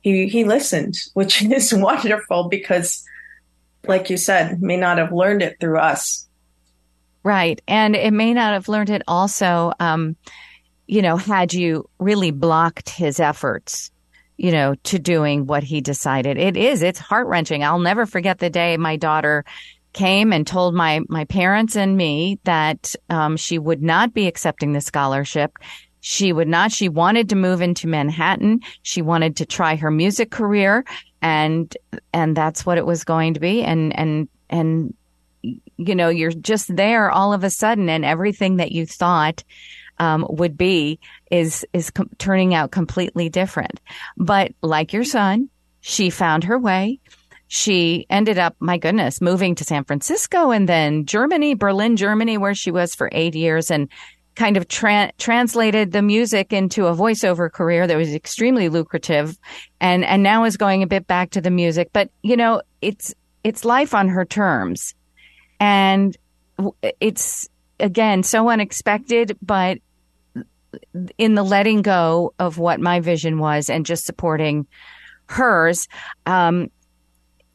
[0.00, 3.04] he, he listened, which is wonderful because
[3.86, 6.28] like you said, may not have learned it through us.
[7.22, 7.60] Right.
[7.68, 10.16] And it may not have learned it also, um,
[10.86, 13.90] you know, had you really blocked his efforts,
[14.38, 16.38] you know, to doing what he decided.
[16.38, 17.62] It is, it's heart wrenching.
[17.62, 19.44] I'll never forget the day my daughter
[19.92, 24.72] came and told my, my parents and me that, um, she would not be accepting
[24.72, 25.58] the scholarship.
[26.00, 26.72] She would not.
[26.72, 28.60] She wanted to move into Manhattan.
[28.82, 30.84] She wanted to try her music career
[31.20, 31.76] and,
[32.14, 33.62] and that's what it was going to be.
[33.62, 34.94] And, and, and,
[35.42, 39.42] you know, you're just there all of a sudden and everything that you thought,
[39.98, 40.98] um, would be
[41.30, 43.80] is, is com- turning out completely different.
[44.16, 45.50] But like your son,
[45.80, 47.00] she found her way.
[47.48, 52.54] She ended up, my goodness, moving to San Francisco and then Germany, Berlin, Germany, where
[52.54, 53.70] she was for eight years.
[53.70, 53.88] And
[54.36, 59.36] kind of tra- translated the music into a voiceover career that was extremely lucrative
[59.80, 63.14] and and now is going a bit back to the music but you know it's
[63.42, 64.94] it's life on her terms
[65.60, 66.16] and
[67.00, 69.78] it's again so unexpected but
[71.18, 74.66] in the letting go of what my vision was and just supporting
[75.26, 75.86] hers
[76.26, 76.68] um,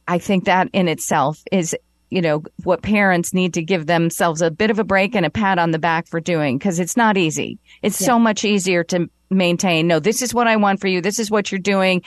[0.08, 1.76] I think that in itself is
[2.10, 5.30] you know, what parents need to give themselves a bit of a break and a
[5.30, 7.58] pat on the back for doing because it's not easy.
[7.82, 8.06] It's yeah.
[8.06, 11.00] so much easier to maintain, no, this is what I want for you.
[11.00, 12.02] This is what you're doing,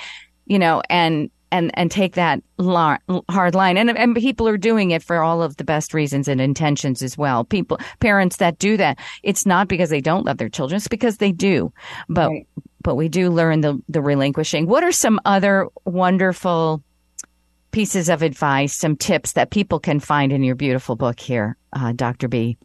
[0.45, 3.77] you know, and, and, and take that hard line.
[3.77, 7.17] And, and people are doing it for all of the best reasons and intentions as
[7.17, 7.43] well.
[7.43, 10.77] People, parents that do that, it's not because they don't love their children.
[10.77, 11.73] It's because they do.
[12.07, 12.47] But, right.
[12.83, 14.67] but we do learn the, the relinquishing.
[14.67, 16.83] What are some other wonderful,
[17.71, 21.91] pieces of advice, some tips that people can find in your beautiful book here, uh,
[21.91, 22.27] Dr.
[22.27, 22.57] B?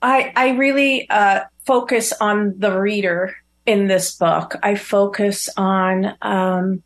[0.00, 3.34] I, I really uh, focus on the reader
[3.66, 4.54] in this book.
[4.62, 6.82] I focus on um,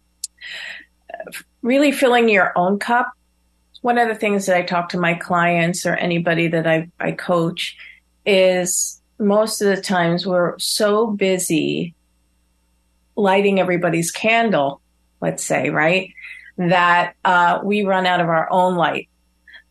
[1.63, 3.13] really filling your own cup.
[3.81, 7.13] One of the things that I talk to my clients or anybody that I, I
[7.13, 7.77] coach
[8.25, 11.95] is most of the times we're so busy
[13.17, 14.81] lighting everybody's candle,
[15.21, 16.13] let's say, right?
[16.59, 19.09] that uh, we run out of our own light.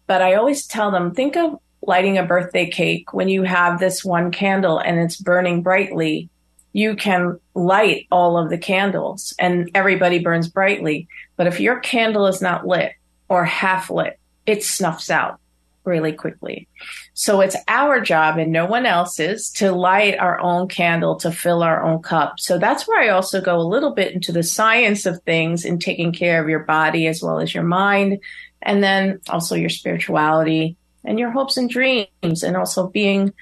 [0.07, 4.03] But I always tell them, think of lighting a birthday cake when you have this
[4.03, 6.29] one candle and it's burning brightly.
[6.73, 11.07] You can light all of the candles and everybody burns brightly.
[11.35, 12.93] But if your candle is not lit
[13.27, 15.39] or half lit, it snuffs out
[15.83, 16.67] really quickly.
[17.13, 21.63] So it's our job and no one else's to light our own candle to fill
[21.63, 22.39] our own cup.
[22.39, 25.81] So that's where I also go a little bit into the science of things and
[25.81, 28.19] taking care of your body as well as your mind.
[28.61, 33.33] And then also your spirituality and your hopes and dreams and also being,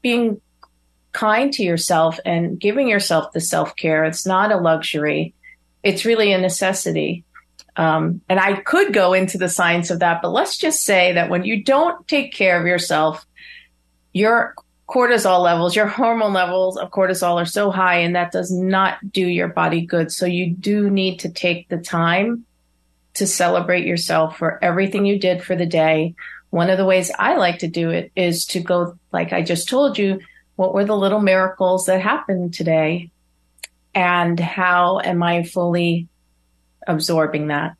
[0.00, 0.40] being
[1.12, 4.04] kind to yourself and giving yourself the self care.
[4.04, 5.34] It's not a luxury.
[5.82, 7.24] It's really a necessity.
[7.76, 11.30] Um, and I could go into the science of that, but let's just say that
[11.30, 13.26] when you don't take care of yourself,
[14.12, 14.54] your
[14.88, 19.26] cortisol levels, your hormone levels of cortisol are so high, and that does not do
[19.26, 20.12] your body good.
[20.12, 22.44] So you do need to take the time
[23.14, 26.14] to celebrate yourself for everything you did for the day.
[26.50, 29.68] One of the ways I like to do it is to go, like I just
[29.68, 30.20] told you,
[30.56, 33.10] what were the little miracles that happened today?
[33.94, 36.08] And how am I fully
[36.86, 37.76] absorbing that.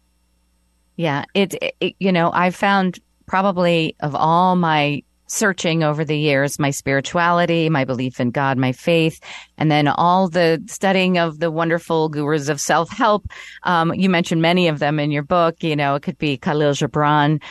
[0.96, 6.58] Yeah, it, it you know, I found probably of all my searching over the years
[6.58, 9.18] my spirituality, my belief in God, my faith,
[9.56, 13.26] and then all the studying of the wonderful gurus of self help.
[13.62, 15.62] Um, you mentioned many of them in your book.
[15.62, 17.42] You know, it could be Khalil Gibran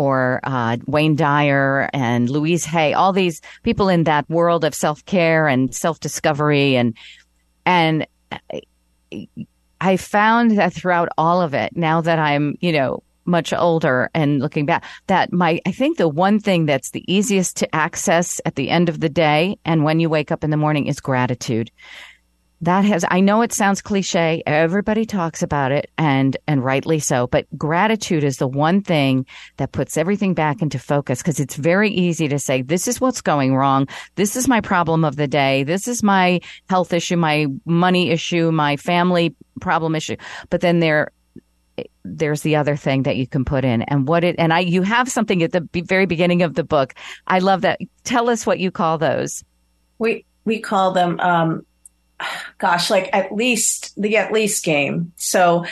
[0.00, 5.04] or uh, Wayne Dyer and Louise Hay, all these people in that world of self
[5.04, 6.96] care and self discovery, and
[7.66, 8.06] and
[9.80, 14.40] I found that throughout all of it, now that I'm you know much older and
[14.40, 18.54] looking back that my I think the one thing that's the easiest to access at
[18.54, 21.70] the end of the day and when you wake up in the morning is gratitude.
[22.62, 27.26] That has I know it sounds cliche, everybody talks about it and and rightly so,
[27.26, 29.24] but gratitude is the one thing
[29.56, 33.22] that puts everything back into focus because it's very easy to say this is what's
[33.22, 37.46] going wrong, this is my problem of the day, this is my health issue, my
[37.64, 40.16] money issue, my family problem issue.
[40.50, 41.12] But then there
[42.04, 44.82] there's the other thing that you can put in and what it and I you
[44.82, 46.92] have something at the very beginning of the book.
[47.26, 47.80] I love that.
[48.04, 49.42] Tell us what you call those.
[49.98, 51.64] We we call them um
[52.58, 55.12] gosh, like at least the at least game.
[55.16, 55.64] So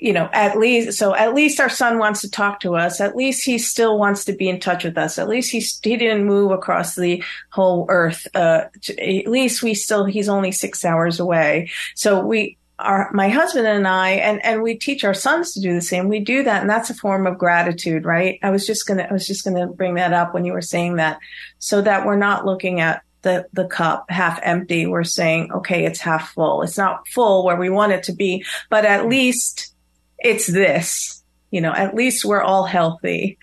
[0.00, 3.00] you know, at least, so at least our son wants to talk to us.
[3.00, 5.18] At least he still wants to be in touch with us.
[5.18, 8.26] At least he, he didn't move across the whole earth.
[8.34, 8.64] Uh,
[8.98, 11.70] at least we still, he's only six hours away.
[11.94, 15.74] So we, our my husband and I and and we teach our sons to do
[15.74, 16.08] the same.
[16.08, 18.38] We do that and that's a form of gratitude, right?
[18.42, 20.54] I was just going to I was just going to bring that up when you
[20.54, 21.18] were saying that
[21.58, 24.86] so that we're not looking at the the cup half empty.
[24.86, 26.62] We're saying, okay, it's half full.
[26.62, 29.74] It's not full where we want it to be, but at least
[30.18, 31.22] it's this.
[31.50, 33.38] You know, at least we're all healthy.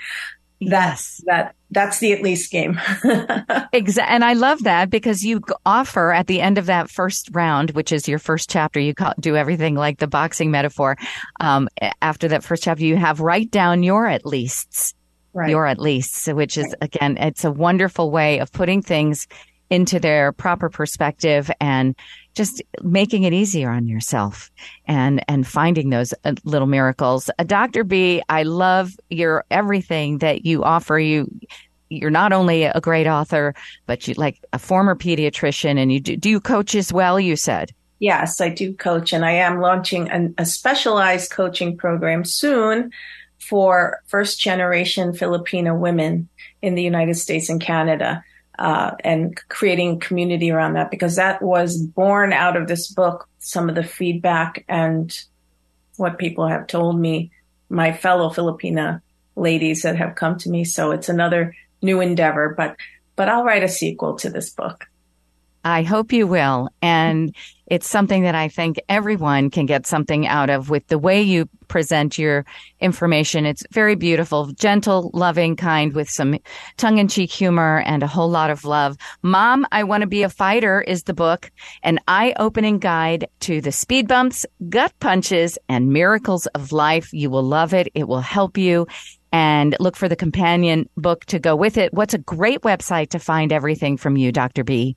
[0.62, 2.80] That's that that's the at least game.
[3.74, 4.16] exactly.
[4.16, 7.92] And I love that because you offer at the end of that first round, which
[7.92, 10.98] is your first chapter, you do everything like the boxing metaphor.
[11.40, 11.68] Um,
[12.02, 14.94] after that first chapter, you have write down your at leasts,
[15.34, 15.50] right.
[15.50, 16.76] your at leasts, which is right.
[16.82, 19.28] again, it's a wonderful way of putting things
[19.70, 21.96] into their proper perspective and
[22.36, 24.52] just making it easier on yourself
[24.86, 27.30] and and finding those uh, little miracles.
[27.40, 27.84] Uh, Dr.
[27.84, 31.00] B, I love your everything that you offer.
[31.00, 31.30] You
[31.90, 36.18] you're not only a great author, but you like a former pediatrician and you do,
[36.18, 37.74] do you coach as well, you said.
[38.00, 42.92] Yes, I do coach and I am launching an, a specialized coaching program soon
[43.40, 46.30] for first generation Filipino women
[46.62, 48.24] in the United States and Canada
[48.58, 53.28] uh, and creating community around that because that was born out of this book.
[53.40, 55.18] Some of the feedback and
[55.98, 57.32] what people have told me,
[57.70, 59.02] my fellow Filipina
[59.36, 60.64] ladies that have come to me.
[60.64, 62.76] So it's another new endeavor, but
[63.16, 64.86] but I'll write a sequel to this book.
[65.64, 66.70] I hope you will.
[66.82, 67.36] And
[67.68, 71.50] it's something that I think everyone can get something out of with the way you
[71.68, 72.46] present your
[72.80, 73.46] information.
[73.46, 76.38] It's very beautiful, gentle, loving, kind with some
[76.78, 78.96] tongue in cheek humor and a whole lot of love.
[79.22, 81.52] Mom, I Want to Be a Fighter is the book,
[81.84, 87.12] an eye opening guide to the speed bumps, gut punches, and miracles of life.
[87.12, 87.90] You will love it.
[87.94, 88.88] It will help you
[89.34, 91.94] and look for the companion book to go with it.
[91.94, 94.64] What's a great website to find everything from you, Dr.
[94.64, 94.96] B?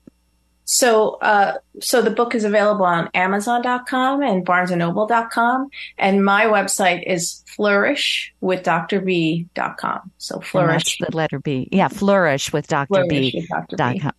[0.73, 7.43] So, uh, so the book is available on Amazon.com and BarnesandNoble.com, and my website is
[7.45, 8.63] Flourish with.
[8.63, 11.67] So flourish the letter B.
[11.73, 13.03] Yeah, flourish with Dr.
[13.09, 13.45] B.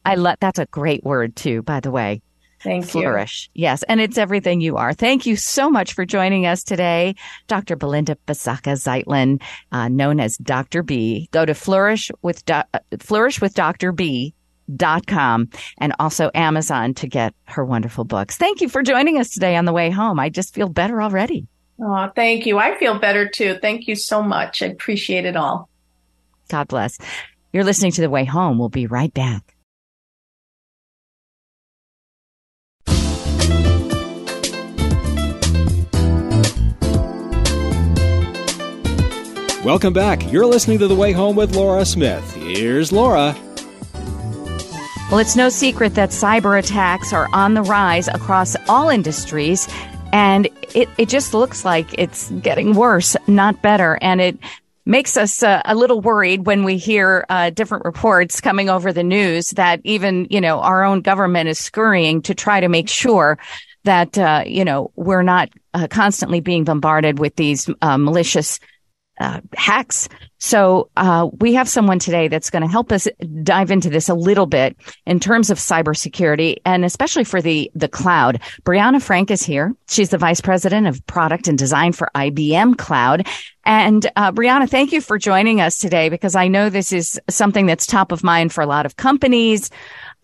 [0.04, 2.20] I love that's a great word too, by the way.
[2.62, 2.94] Thank flourish.
[2.94, 3.00] you.
[3.00, 3.50] Flourish.
[3.54, 3.82] Yes.
[3.84, 4.92] And it's everything you are.
[4.92, 7.14] Thank you so much for joining us today.
[7.48, 7.76] Dr.
[7.76, 9.40] Belinda Basaca Zeitlin,
[9.72, 10.82] uh, known as Dr.
[10.82, 11.30] B.
[11.32, 13.92] Go to flourish with, do- uh, flourish with Dr.
[13.92, 14.34] B
[15.06, 18.36] com and also Amazon to get her wonderful books.
[18.36, 20.18] Thank you for joining us today on the way home.
[20.20, 21.46] I just feel better already.
[21.80, 22.58] Oh, thank you.
[22.58, 23.58] I feel better too.
[23.60, 24.62] Thank you so much.
[24.62, 25.68] I appreciate it all.
[26.48, 26.98] God bless.
[27.52, 28.58] You're listening to The Way Home.
[28.58, 29.56] We'll be right back.
[39.64, 40.32] Welcome back.
[40.32, 42.34] You're listening to The Way Home with Laura Smith.
[42.34, 43.36] Here's Laura.
[45.12, 49.68] Well, it's no secret that cyber attacks are on the rise across all industries.
[50.10, 53.98] And it, it just looks like it's getting worse, not better.
[54.00, 54.38] And it
[54.86, 59.02] makes us uh, a little worried when we hear uh, different reports coming over the
[59.02, 63.38] news that even, you know, our own government is scurrying to try to make sure
[63.84, 68.60] that, uh, you know, we're not uh, constantly being bombarded with these uh, malicious
[69.20, 70.08] uh, hacks.
[70.38, 73.06] So uh, we have someone today that's going to help us
[73.42, 77.88] dive into this a little bit in terms of cybersecurity and especially for the the
[77.88, 78.40] cloud.
[78.62, 79.74] Briana Frank is here.
[79.88, 83.28] She's the vice president of product and design for IBM Cloud.
[83.64, 87.66] And uh, Briana, thank you for joining us today because I know this is something
[87.66, 89.70] that's top of mind for a lot of companies.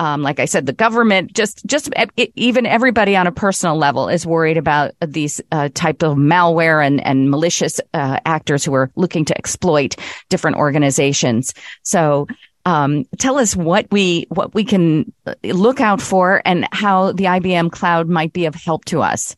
[0.00, 1.90] Um, like I said, the government, just just
[2.36, 7.04] even everybody on a personal level is worried about these uh, type of malware and
[7.04, 9.96] and malicious uh, actors who are looking to exploit
[10.28, 11.54] different organizations.
[11.82, 12.26] So.
[12.64, 15.10] Um, tell us what we what we can
[15.42, 19.34] look out for and how the IBM cloud might be of help to us.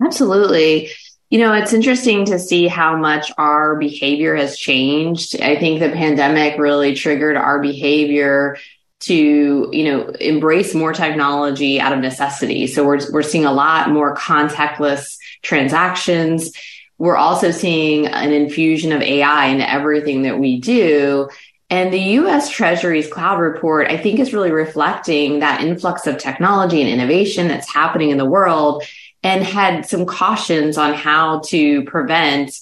[0.00, 0.88] Absolutely.
[1.30, 5.40] You know, it's interesting to see how much our behavior has changed.
[5.40, 8.56] I think the pandemic really triggered our behavior
[9.00, 12.66] to you know embrace more technology out of necessity.
[12.66, 16.52] So we're we're seeing a lot more contactless transactions.
[16.98, 21.28] We're also seeing an infusion of AI into everything that we do.
[21.70, 26.82] And the US Treasury's cloud report I think is really reflecting that influx of technology
[26.82, 28.84] and innovation that's happening in the world
[29.22, 32.52] and had some cautions on how to prevent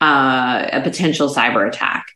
[0.00, 2.06] uh, a potential cyber attack.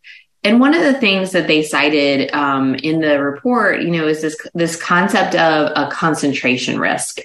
[0.47, 4.22] And one of the things that they cited um, in the report, you know, is
[4.22, 7.18] this this concept of a concentration risk.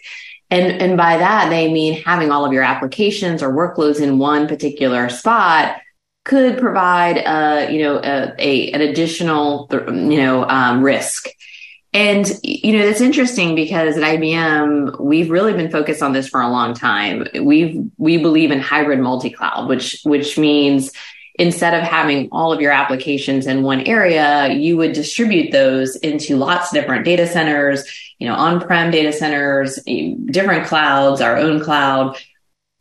[0.49, 4.47] And, and by that, they mean having all of your applications or workloads in one
[4.47, 5.79] particular spot
[6.25, 11.29] could provide a, you know, a, a an additional, you know, um, risk.
[11.93, 16.41] And, you know, it's interesting because at IBM, we've really been focused on this for
[16.41, 17.27] a long time.
[17.39, 20.91] We've, we believe in hybrid multi-cloud, which, which means
[21.35, 26.37] instead of having all of your applications in one area, you would distribute those into
[26.37, 27.83] lots of different data centers,
[28.19, 29.79] you know, on-prem data centers,
[30.25, 32.17] different clouds, our own cloud.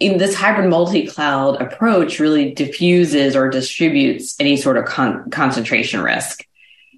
[0.01, 6.45] In this hybrid multi-cloud approach really diffuses or distributes any sort of con- concentration risk.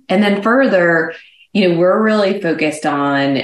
[0.08, 1.14] And then further,
[1.52, 3.42] you know, we're really focused on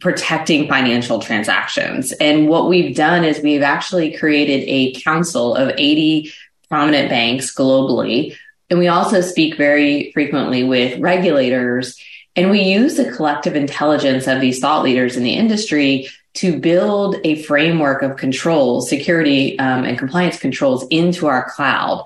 [0.00, 2.12] protecting financial transactions.
[2.12, 6.32] And what we've done is we've actually created a council of 80
[6.68, 8.36] prominent banks globally.
[8.70, 12.00] And we also speak very frequently with regulators.
[12.34, 17.16] And we use the collective intelligence of these thought leaders in the industry to build
[17.24, 22.04] a framework of controls, security um, and compliance controls into our cloud.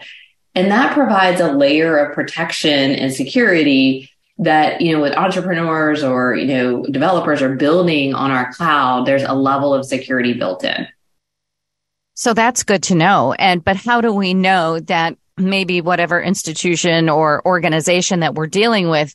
[0.55, 6.35] And that provides a layer of protection and security that, you know, with entrepreneurs or,
[6.35, 10.87] you know, developers are building on our cloud, there's a level of security built in.
[12.21, 13.33] So that's good to know.
[13.33, 18.91] And, but how do we know that maybe whatever institution or organization that we're dealing
[18.91, 19.15] with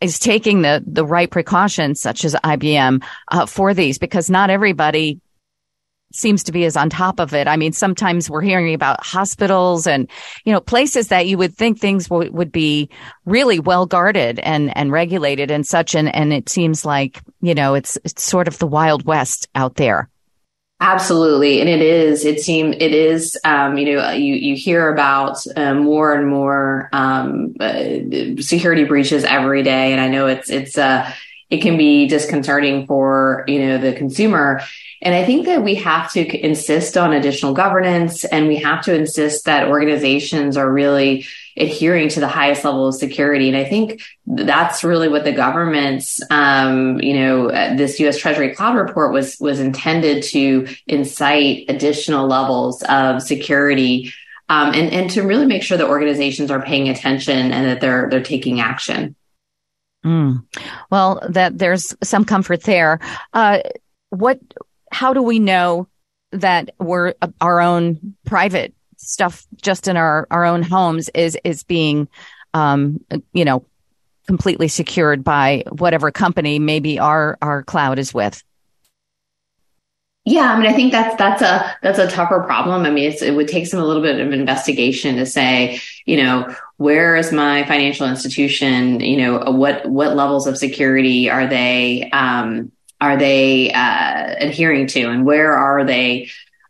[0.00, 3.98] is taking the, the right precautions, such as IBM, uh, for these?
[3.98, 5.20] Because not everybody
[6.12, 7.48] seems to be as on top of it.
[7.48, 10.08] I mean, sometimes we're hearing about hospitals and,
[10.44, 12.90] you know, places that you would think things w- would be
[13.24, 15.96] really well guarded and, and regulated and such.
[15.96, 19.74] And, and it seems like, you know, it's, it's sort of the wild west out
[19.74, 20.08] there.
[20.78, 22.26] Absolutely, and it is.
[22.26, 23.38] It seems it is.
[23.44, 29.24] Um, you know, you you hear about uh, more and more um, uh, security breaches
[29.24, 31.10] every day, and I know it's it's uh,
[31.48, 34.60] it can be disconcerting for you know the consumer.
[35.00, 38.94] And I think that we have to insist on additional governance, and we have to
[38.94, 41.24] insist that organizations are really
[41.56, 43.48] adhering to the highest level of security.
[43.48, 48.18] And I think that's really what the government's, um, you know, this U.S.
[48.18, 54.12] Treasury Cloud report was was intended to incite additional levels of security.
[54.48, 58.08] Um, and, and to really make sure that organizations are paying attention and that they're
[58.08, 59.16] they're taking action.
[60.04, 60.44] Mm.
[60.88, 63.00] Well, that there's some comfort there.
[63.32, 63.58] Uh,
[64.10, 64.38] what?
[64.92, 65.88] How do we know
[66.30, 72.08] that we're our own private stuff just in our, our own homes is, is being,
[72.54, 73.64] um, you know,
[74.26, 78.42] completely secured by whatever company maybe our, our cloud is with.
[80.28, 82.84] Yeah, I mean, I think that's that's a that's a tougher problem.
[82.84, 86.52] I mean, it would take some a little bit of investigation to say, you know,
[86.78, 88.98] where is my financial institution?
[88.98, 95.02] You know, what what levels of security are they um, are they uh, adhering to,
[95.04, 96.28] and where are they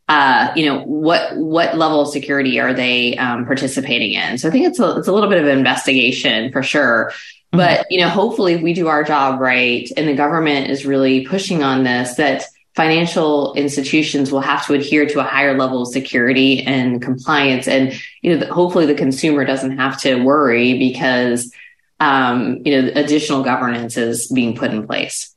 [0.08, 4.38] uh, you know, what what level of security are they um, participating in?
[4.38, 7.10] So I think it's a it's a little bit of an investigation for sure.
[7.10, 7.58] Mm-hmm.
[7.58, 11.26] But you know, hopefully, if we do our job right, and the government is really
[11.26, 12.44] pushing on this, that
[12.76, 17.92] financial institutions will have to adhere to a higher level of security and compliance, and
[18.22, 21.52] you know, hopefully, the consumer doesn't have to worry because
[21.98, 25.35] um, you know additional governance is being put in place.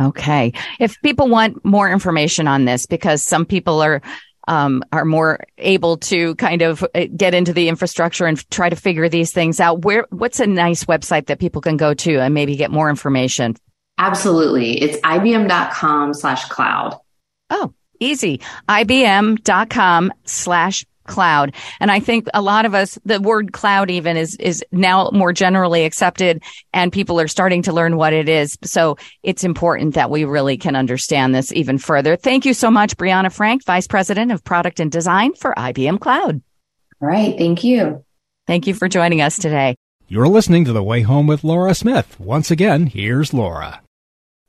[0.00, 0.52] Okay.
[0.78, 4.00] If people want more information on this, because some people are
[4.48, 8.76] um, are more able to kind of uh, get into the infrastructure and try to
[8.76, 9.84] figure these things out.
[9.84, 13.56] Where what's a nice website that people can go to and maybe get more information?
[13.98, 16.98] Absolutely, it's ibm.com slash cloud.
[17.50, 18.40] Oh, easy.
[18.68, 21.54] IBM.com slash cloud.
[21.80, 25.32] And I think a lot of us, the word cloud even is, is now more
[25.34, 26.42] generally accepted
[26.72, 28.56] and people are starting to learn what it is.
[28.62, 32.16] So it's important that we really can understand this even further.
[32.16, 36.40] Thank you so much, Briana Frank, Vice President of Product and Design for IBM Cloud.
[37.02, 37.36] All right.
[37.36, 38.04] Thank you.
[38.46, 39.76] Thank you for joining us today.
[40.08, 42.18] You're listening to The Way Home with Laura Smith.
[42.18, 43.80] Once again, here's Laura.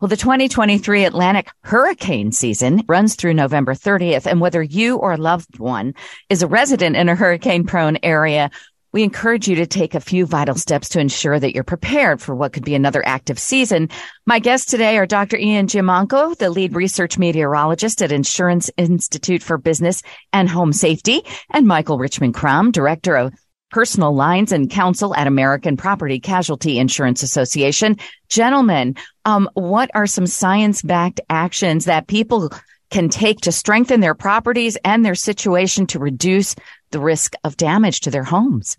[0.02, 4.26] Well, the 2023 Atlantic hurricane season runs through November 30th.
[4.26, 5.94] And whether you or a loved one
[6.28, 8.50] is a resident in a hurricane prone area,
[8.94, 12.34] we encourage you to take a few vital steps to ensure that you're prepared for
[12.34, 13.90] what could be another active season.
[14.26, 15.38] My guests today are Dr.
[15.38, 20.02] Ian Giammanco, the lead research meteorologist at Insurance Institute for Business
[20.34, 21.22] and Home Safety,
[21.52, 23.36] and Michael Richmond Crum, director of
[23.72, 27.98] personal lines and counsel at American Property Casualty Insurance Association.
[28.30, 28.96] Gentlemen,
[29.26, 32.50] um, what are some science backed actions that people
[32.90, 36.56] can take to strengthen their properties and their situation to reduce
[36.92, 38.78] the risk of damage to their homes?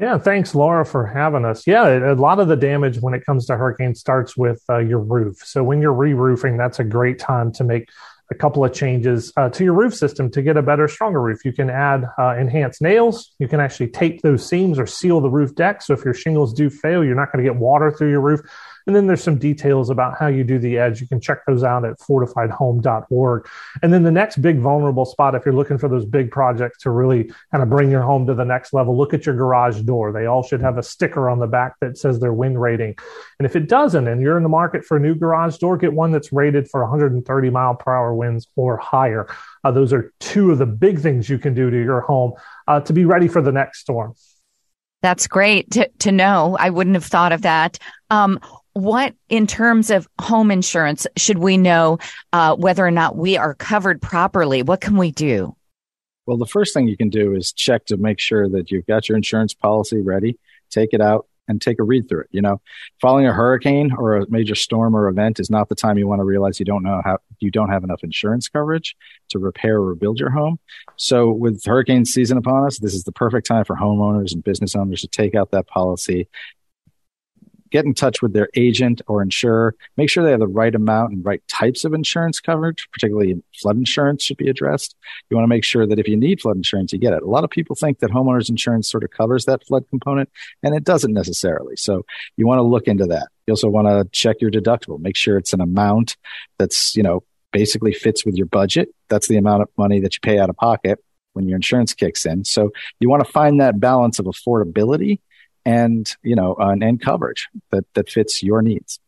[0.00, 1.68] Yeah, thanks, Laura, for having us.
[1.68, 4.98] Yeah, a lot of the damage when it comes to hurricanes starts with uh, your
[4.98, 5.36] roof.
[5.44, 7.88] So when you're re-roofing, that's a great time to make
[8.30, 11.44] a couple of changes uh, to your roof system to get a better, stronger roof.
[11.44, 13.34] You can add uh, enhanced nails.
[13.38, 15.82] You can actually tape those seams or seal the roof deck.
[15.82, 18.40] So if your shingles do fail, you're not going to get water through your roof.
[18.86, 21.00] And then there's some details about how you do the edge.
[21.00, 23.48] You can check those out at fortifiedhome.org.
[23.82, 26.90] And then the next big vulnerable spot, if you're looking for those big projects to
[26.90, 30.12] really kind of bring your home to the next level, look at your garage door.
[30.12, 32.96] They all should have a sticker on the back that says their wind rating.
[33.38, 35.92] And if it doesn't, and you're in the market for a new garage door, get
[35.92, 39.26] one that's rated for 130 mile per hour winds or higher.
[39.64, 42.32] Uh, those are two of the big things you can do to your home
[42.68, 44.14] uh, to be ready for the next storm.
[45.00, 46.56] That's great to, to know.
[46.58, 47.78] I wouldn't have thought of that.
[48.08, 48.40] Um,
[48.74, 51.98] what, in terms of home insurance, should we know
[52.32, 54.62] uh, whether or not we are covered properly?
[54.62, 55.56] What can we do?
[56.26, 59.08] Well, the first thing you can do is check to make sure that you've got
[59.08, 60.38] your insurance policy ready.
[60.70, 62.28] Take it out and take a read through it.
[62.30, 62.60] You know,
[63.00, 66.20] following a hurricane or a major storm or event is not the time you want
[66.20, 68.96] to realize you don't know how you don't have enough insurance coverage
[69.28, 70.58] to repair or rebuild your home.
[70.96, 74.74] So with hurricane season upon us, this is the perfect time for homeowners and business
[74.74, 76.28] owners to take out that policy
[77.74, 79.74] get in touch with their agent or insurer.
[79.96, 83.76] Make sure they have the right amount and right types of insurance coverage, particularly flood
[83.76, 84.94] insurance should be addressed.
[85.28, 87.24] You want to make sure that if you need flood insurance, you get it.
[87.24, 90.30] A lot of people think that homeowners insurance sort of covers that flood component,
[90.62, 91.74] and it doesn't necessarily.
[91.74, 92.04] So
[92.36, 93.26] you want to look into that.
[93.48, 95.00] You also want to check your deductible.
[95.00, 96.16] Make sure it's an amount
[96.60, 98.88] that's, you know, basically fits with your budget.
[99.08, 101.00] That's the amount of money that you pay out of pocket
[101.32, 102.44] when your insurance kicks in.
[102.44, 102.70] So
[103.00, 105.18] you want to find that balance of affordability
[105.64, 109.00] and you know uh, and coverage that that fits your needs.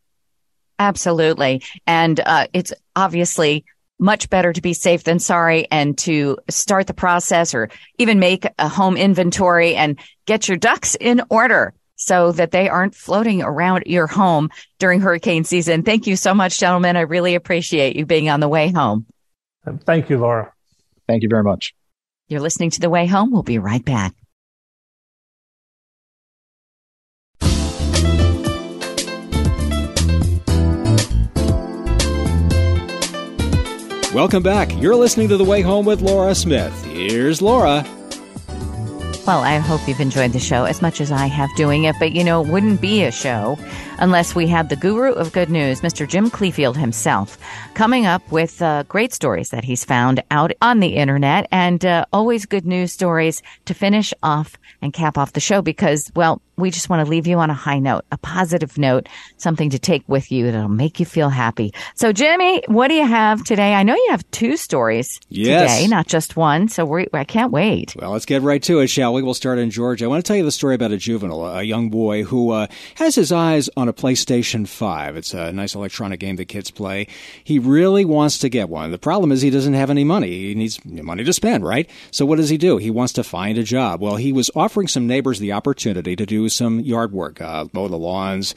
[0.79, 3.65] Absolutely, and uh, it's obviously
[3.99, 8.47] much better to be safe than sorry and to start the process or even make
[8.59, 13.85] a home inventory and get your ducks in order so that they aren't floating around
[13.87, 15.83] your home during hurricane season.
[15.83, 16.97] Thank you so much, gentlemen.
[16.97, 19.07] I really appreciate you being on the way home.
[19.85, 20.53] Thank you, Laura.
[21.09, 21.75] Thank you very much.
[22.29, 23.33] You're listening to The Way Home.
[23.33, 24.15] We'll be right back.
[34.17, 34.75] Welcome back.
[34.81, 36.73] You're listening to The Way Home with Laura Smith.
[36.87, 37.85] Here's Laura.
[39.27, 42.13] Well, I hope you've enjoyed the show as much as I have doing it, but
[42.13, 43.59] you know, it wouldn't be a show
[43.99, 46.09] unless we had the guru of good news, Mr.
[46.09, 47.39] Jim Cleefield himself,
[47.75, 52.05] coming up with uh, great stories that he's found out on the internet and uh,
[52.13, 56.71] always good news stories to finish off and cap off the show because, well, we
[56.71, 60.03] just want to leave you on a high note, a positive note, something to take
[60.09, 61.73] with you that'll make you feel happy.
[61.95, 63.75] So, Jimmy, what do you have today?
[63.75, 65.77] I know you have two stories yes.
[65.77, 66.69] today, not just one.
[66.69, 67.95] So, we I can't wait.
[67.97, 69.23] Well, let's get right to it, shall we?
[69.23, 70.07] We'll start in Georgia.
[70.07, 72.69] I want to tell you the story about a juvenile, a young boy who uh,
[72.97, 75.17] has his eyes on a PlayStation 5.
[75.17, 77.07] It's a nice electronic game that kids play.
[77.43, 78.91] He really wants to get one.
[78.91, 80.31] The problem is he doesn't have any money.
[80.31, 81.89] He needs money to spend, right?
[82.11, 82.77] So, what does he do?
[82.77, 84.01] He wants to find a job.
[84.01, 87.89] Well, he was offering some neighbors the opportunity to do some yard work, uh, mow
[87.89, 88.55] the lawns,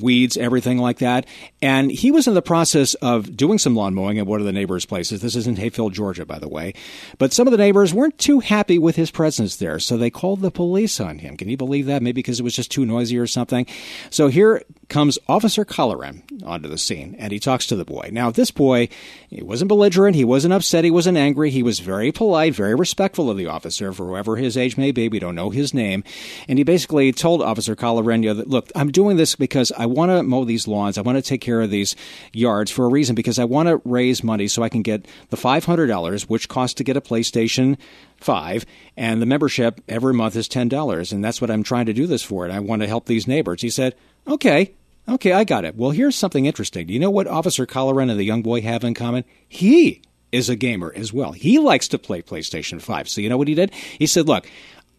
[0.00, 1.26] weeds, everything like that.
[1.62, 4.52] And he was in the process of doing some lawn mowing at one of the
[4.52, 5.20] neighbors' places.
[5.20, 6.74] This is in Hayfield, Georgia, by the way.
[7.18, 10.40] But some of the neighbors weren't too happy with his presence there, so they called
[10.40, 11.36] the police on him.
[11.36, 12.02] Can you believe that?
[12.02, 13.66] Maybe because it was just too noisy or something.
[14.10, 18.08] So here comes Officer Colleran onto the scene, and he talks to the boy.
[18.10, 18.88] Now, this boy,
[19.28, 23.30] he wasn't belligerent, he wasn't upset, he wasn't angry, he was very polite, very respectful
[23.30, 25.08] of the officer, for whoever his age may be.
[25.08, 26.04] We don't know his name.
[26.48, 30.22] And he basically told Officer Colleran that, look, I'm doing this because I want to
[30.22, 31.94] mow these lawns, I want to take care of these
[32.32, 35.36] yards for a reason, because I want to raise money so I can get the
[35.36, 37.76] $500, which costs to get a PlayStation
[38.16, 38.64] 5,
[38.96, 41.12] and the membership every month is $10.
[41.12, 43.28] And that's what I'm trying to do this for, and I want to help these
[43.28, 43.60] neighbors.
[43.60, 43.94] He said,
[44.26, 44.74] okay.
[45.08, 45.74] Okay, I got it.
[45.74, 46.86] Well, here's something interesting.
[46.86, 49.24] Do you know what Officer Colleran and the young boy have in common?
[49.48, 50.02] He
[50.32, 51.32] is a gamer as well.
[51.32, 53.08] He likes to play PlayStation 5.
[53.08, 53.72] So you know what he did?
[53.72, 54.46] He said, look,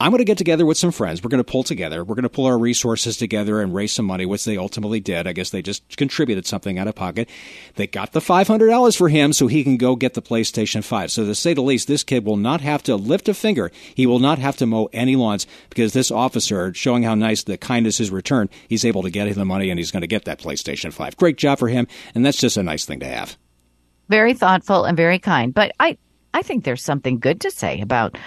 [0.01, 1.21] I'm going to get together with some friends.
[1.21, 2.05] We're going to pull together.
[2.05, 5.27] We're going to pull our resources together and raise some money, which they ultimately did.
[5.27, 7.27] I guess they just contributed something out of pocket.
[7.75, 11.11] They got the $500 for him so he can go get the PlayStation 5.
[11.11, 13.71] So to say the least, this kid will not have to lift a finger.
[13.93, 17.57] He will not have to mow any lawns because this officer, showing how nice the
[17.57, 20.23] kindness is returned, he's able to get him the money and he's going to get
[20.25, 21.17] that PlayStation 5.
[21.17, 21.87] Great job for him.
[22.15, 23.37] And that's just a nice thing to have.
[24.07, 25.53] Very thoughtful and very kind.
[25.53, 25.97] But I,
[26.33, 28.17] I think there's something good to say about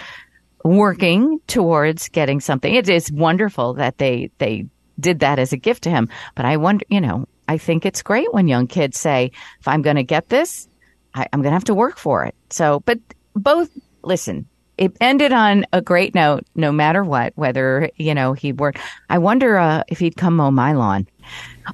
[0.63, 2.73] working towards getting something.
[2.73, 4.67] It is wonderful that they they
[4.99, 6.09] did that as a gift to him.
[6.35, 9.81] But I wonder, you know, I think it's great when young kids say, if I'm
[9.81, 10.67] going to get this,
[11.13, 12.35] I, am going to have to work for it.
[12.49, 12.99] So, but
[13.35, 13.69] both,
[14.03, 14.47] listen,
[14.77, 18.79] it ended on a great note, no matter what, whether, you know, he worked.
[19.09, 21.07] I wonder uh, if he'd come mow my lawn.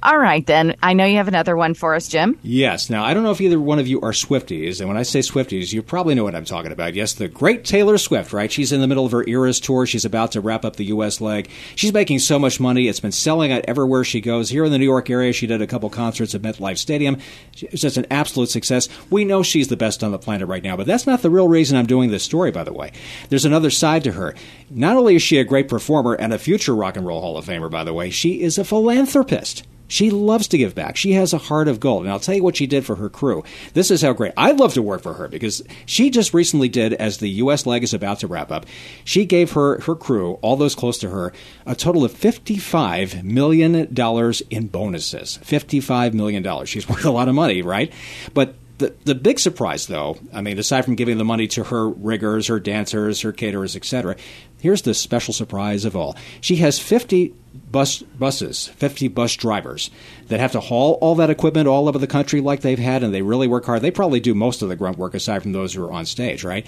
[0.02, 0.76] All right, then.
[0.82, 2.38] I know you have another one for us, Jim.
[2.42, 2.90] Yes.
[2.90, 5.18] Now, I don't know if either one of you are Swifties, and when I say
[5.18, 6.94] Swifties, you probably know what I'm talking about.
[6.94, 8.50] Yes, the great Taylor Swift, right?
[8.50, 9.86] She's in the middle of her Eras tour.
[9.86, 11.20] She's about to wrap up the U.S.
[11.20, 11.50] leg.
[11.74, 12.88] She's making so much money.
[12.88, 14.48] It's been selling out everywhere she goes.
[14.48, 17.18] Here in the New York area, she did a couple concerts at MetLife Stadium.
[17.58, 18.88] It's just an absolute success.
[19.10, 21.48] We know she's the best on the planet right now, but that's not the real
[21.48, 22.92] reason I'm doing this story, by the way.
[23.28, 24.34] There's another side to her.
[24.70, 27.44] Not only is she a great performer and a future Rock and Roll Hall of
[27.44, 29.64] Famer, by the way, she is a philanthropist.
[29.90, 30.96] She loves to give back.
[30.96, 32.04] She has a heart of gold.
[32.04, 33.42] And I'll tell you what she did for her crew.
[33.74, 34.32] This is how great.
[34.36, 37.66] I'd love to work for her because she just recently did, as the U.S.
[37.66, 38.66] leg is about to wrap up,
[39.04, 41.32] she gave her, her crew, all those close to her,
[41.66, 45.38] a total of $55 million in bonuses.
[45.42, 46.64] $55 million.
[46.66, 47.92] She's worth a lot of money, right?
[48.32, 51.88] But the, the big surprise, though, I mean, aside from giving the money to her
[51.88, 54.16] riggers, her dancers, her caterers, etc.,
[54.60, 56.16] here's the special surprise of all.
[56.40, 57.34] She has 50
[57.70, 59.90] bus buses, 50 bus drivers
[60.28, 63.14] that have to haul all that equipment all over the country like they've had, and
[63.14, 63.82] they really work hard.
[63.82, 66.42] They probably do most of the grunt work aside from those who are on stage,
[66.42, 66.66] right?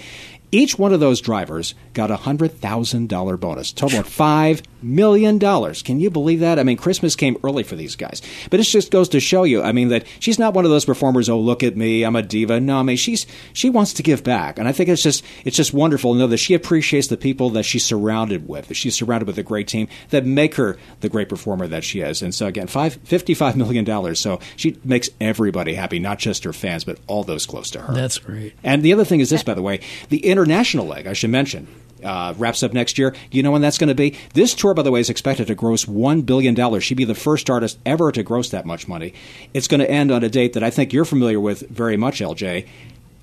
[0.53, 5.39] Each one of those drivers got a $100,000 bonus, total of $5 million.
[5.39, 6.59] Can you believe that?
[6.59, 8.21] I mean, Christmas came early for these guys.
[8.51, 10.85] But it just goes to show you, I mean, that she's not one of those
[10.85, 12.59] performers, oh, look at me, I'm a diva.
[12.59, 14.59] No, I mean, she's, she wants to give back.
[14.59, 17.49] And I think it's just, it's just wonderful to know that she appreciates the people
[17.51, 21.09] that she's surrounded with, that she's surrounded with a great team that make her the
[21.09, 22.21] great performer that she is.
[22.21, 24.15] And so again, five, $55 million.
[24.15, 27.93] So she makes everybody happy, not just her fans, but all those close to her.
[27.95, 28.53] That's great.
[28.63, 29.79] And the other thing is this, by the way,
[30.09, 31.67] the international leg, I should mention,
[32.03, 33.15] uh, wraps up next year.
[33.31, 34.17] You know when that's going to be?
[34.33, 36.79] This tour, by the way, is expected to gross $1 billion.
[36.79, 39.13] She'd be the first artist ever to gross that much money.
[39.53, 42.19] It's going to end on a date that I think you're familiar with very much,
[42.19, 42.67] LJ.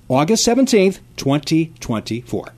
[0.09, 2.49] August 17th, 2024.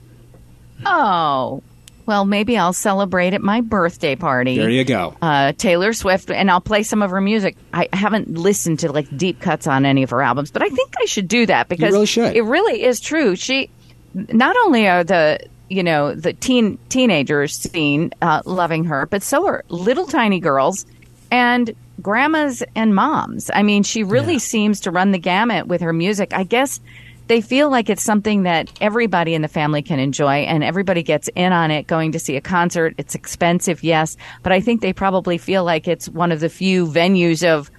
[0.86, 1.62] Oh,
[2.06, 4.58] well, maybe I'll celebrate at my birthday party.
[4.58, 5.16] There you go.
[5.22, 7.56] Uh, Taylor Swift, and I'll play some of her music.
[7.74, 10.94] I haven't listened to like deep cuts on any of her albums, but I think
[11.00, 13.36] I should do that because really it really is true.
[13.36, 13.70] She
[14.14, 15.40] not only are the
[15.70, 20.86] you know the teen teenagers seen uh, loving her, but so are little tiny girls
[21.32, 23.50] and grandmas and moms.
[23.54, 24.40] I mean, she really yeah.
[24.40, 26.34] seems to run the gamut with her music.
[26.34, 26.80] I guess
[27.28, 31.30] they feel like it's something that everybody in the family can enjoy and everybody gets
[31.36, 32.94] in on it going to see a concert.
[32.98, 36.86] It's expensive, yes, but I think they probably feel like it's one of the few
[36.86, 37.72] venues of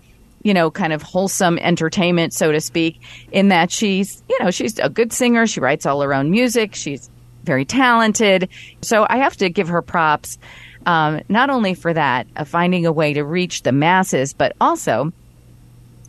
[0.44, 3.00] you know, kind of wholesome entertainment, so to speak,
[3.32, 5.46] in that she's, you know, she's a good singer.
[5.46, 6.74] She writes all her own music.
[6.74, 7.10] She's
[7.42, 8.48] very talented.
[8.82, 10.38] So I have to give her props,
[10.86, 15.12] um, not only for that, uh, finding a way to reach the masses, but also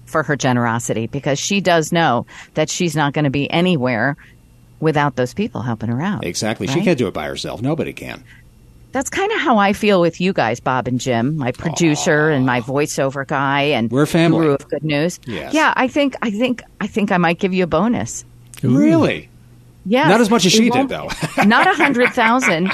[0.06, 4.16] for her generosity because she does know that she's not going to be anywhere
[4.80, 6.26] without those people helping her out.
[6.26, 6.68] Exactly.
[6.68, 6.74] Right?
[6.74, 7.62] She can't do it by herself.
[7.62, 8.24] Nobody can.
[8.96, 12.36] That's kind of how I feel with you guys, Bob and Jim, my producer Aww.
[12.38, 14.40] and my voiceover guy, and we're family.
[14.40, 15.20] Guru of good news.
[15.26, 15.54] Yes.
[15.54, 18.24] Yeah, I think, I think, I think I might give you a bonus.
[18.64, 18.78] Ooh.
[18.78, 19.28] Really?
[19.86, 20.08] Yeah.
[20.08, 21.10] Not as much as she did, though.
[21.46, 22.72] not a hundred thousand.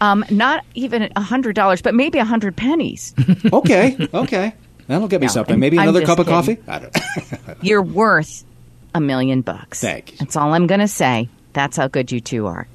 [0.00, 3.14] Um, not even a hundred dollars, but maybe a hundred pennies.
[3.52, 3.96] okay.
[4.12, 4.52] Okay.
[4.88, 5.60] That'll get me No, something.
[5.60, 6.56] Maybe I'm another cup of kidding.
[6.56, 6.58] coffee.
[6.66, 7.62] I don't.
[7.62, 8.44] You're worth
[8.92, 9.80] a million bucks.
[9.80, 10.18] Thank you.
[10.18, 11.28] That's all I'm going to say.
[11.52, 12.66] That's how good you two are.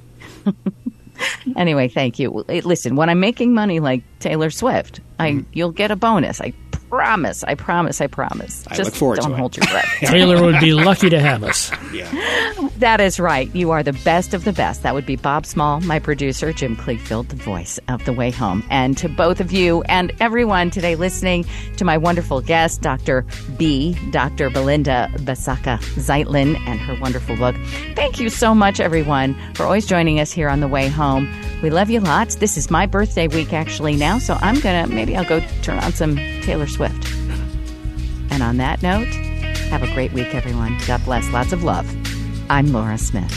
[1.55, 2.31] Anyway, thank you.
[2.47, 5.49] Listen, when I'm making money like Taylor Swift, I Mm-hmm.
[5.53, 6.41] you'll get a bonus.
[6.41, 6.53] I
[6.89, 7.43] promise.
[7.43, 8.01] I promise.
[8.01, 8.65] I promise.
[8.67, 9.37] I Just look forward don't it.
[9.37, 9.85] hold your breath.
[10.01, 11.71] Taylor would be lucky to have us.
[12.79, 13.53] That is right.
[13.55, 14.83] You are the best of the best.
[14.83, 18.63] That would be Bob Small, my producer, Jim Clevefield, the voice of The Way Home.
[18.69, 21.45] And to both of you and everyone today listening,
[21.77, 23.25] to my wonderful guest, Dr.
[23.57, 24.49] B, Dr.
[24.49, 27.55] Belinda Basaca Zeitlin, and her wonderful book.
[27.95, 31.33] Thank you so much, everyone, for always joining us here on The Way Home.
[31.63, 32.35] We love you lots.
[32.35, 35.79] This is my birthday week actually now, so I'm going to, maybe I'll go turn
[35.79, 37.13] on some Taylor Swift.
[38.31, 39.07] And on that note,
[39.69, 40.77] have a great week, everyone.
[40.87, 41.27] God bless.
[41.29, 41.87] Lots of love.
[42.49, 43.31] I'm Laura Smith.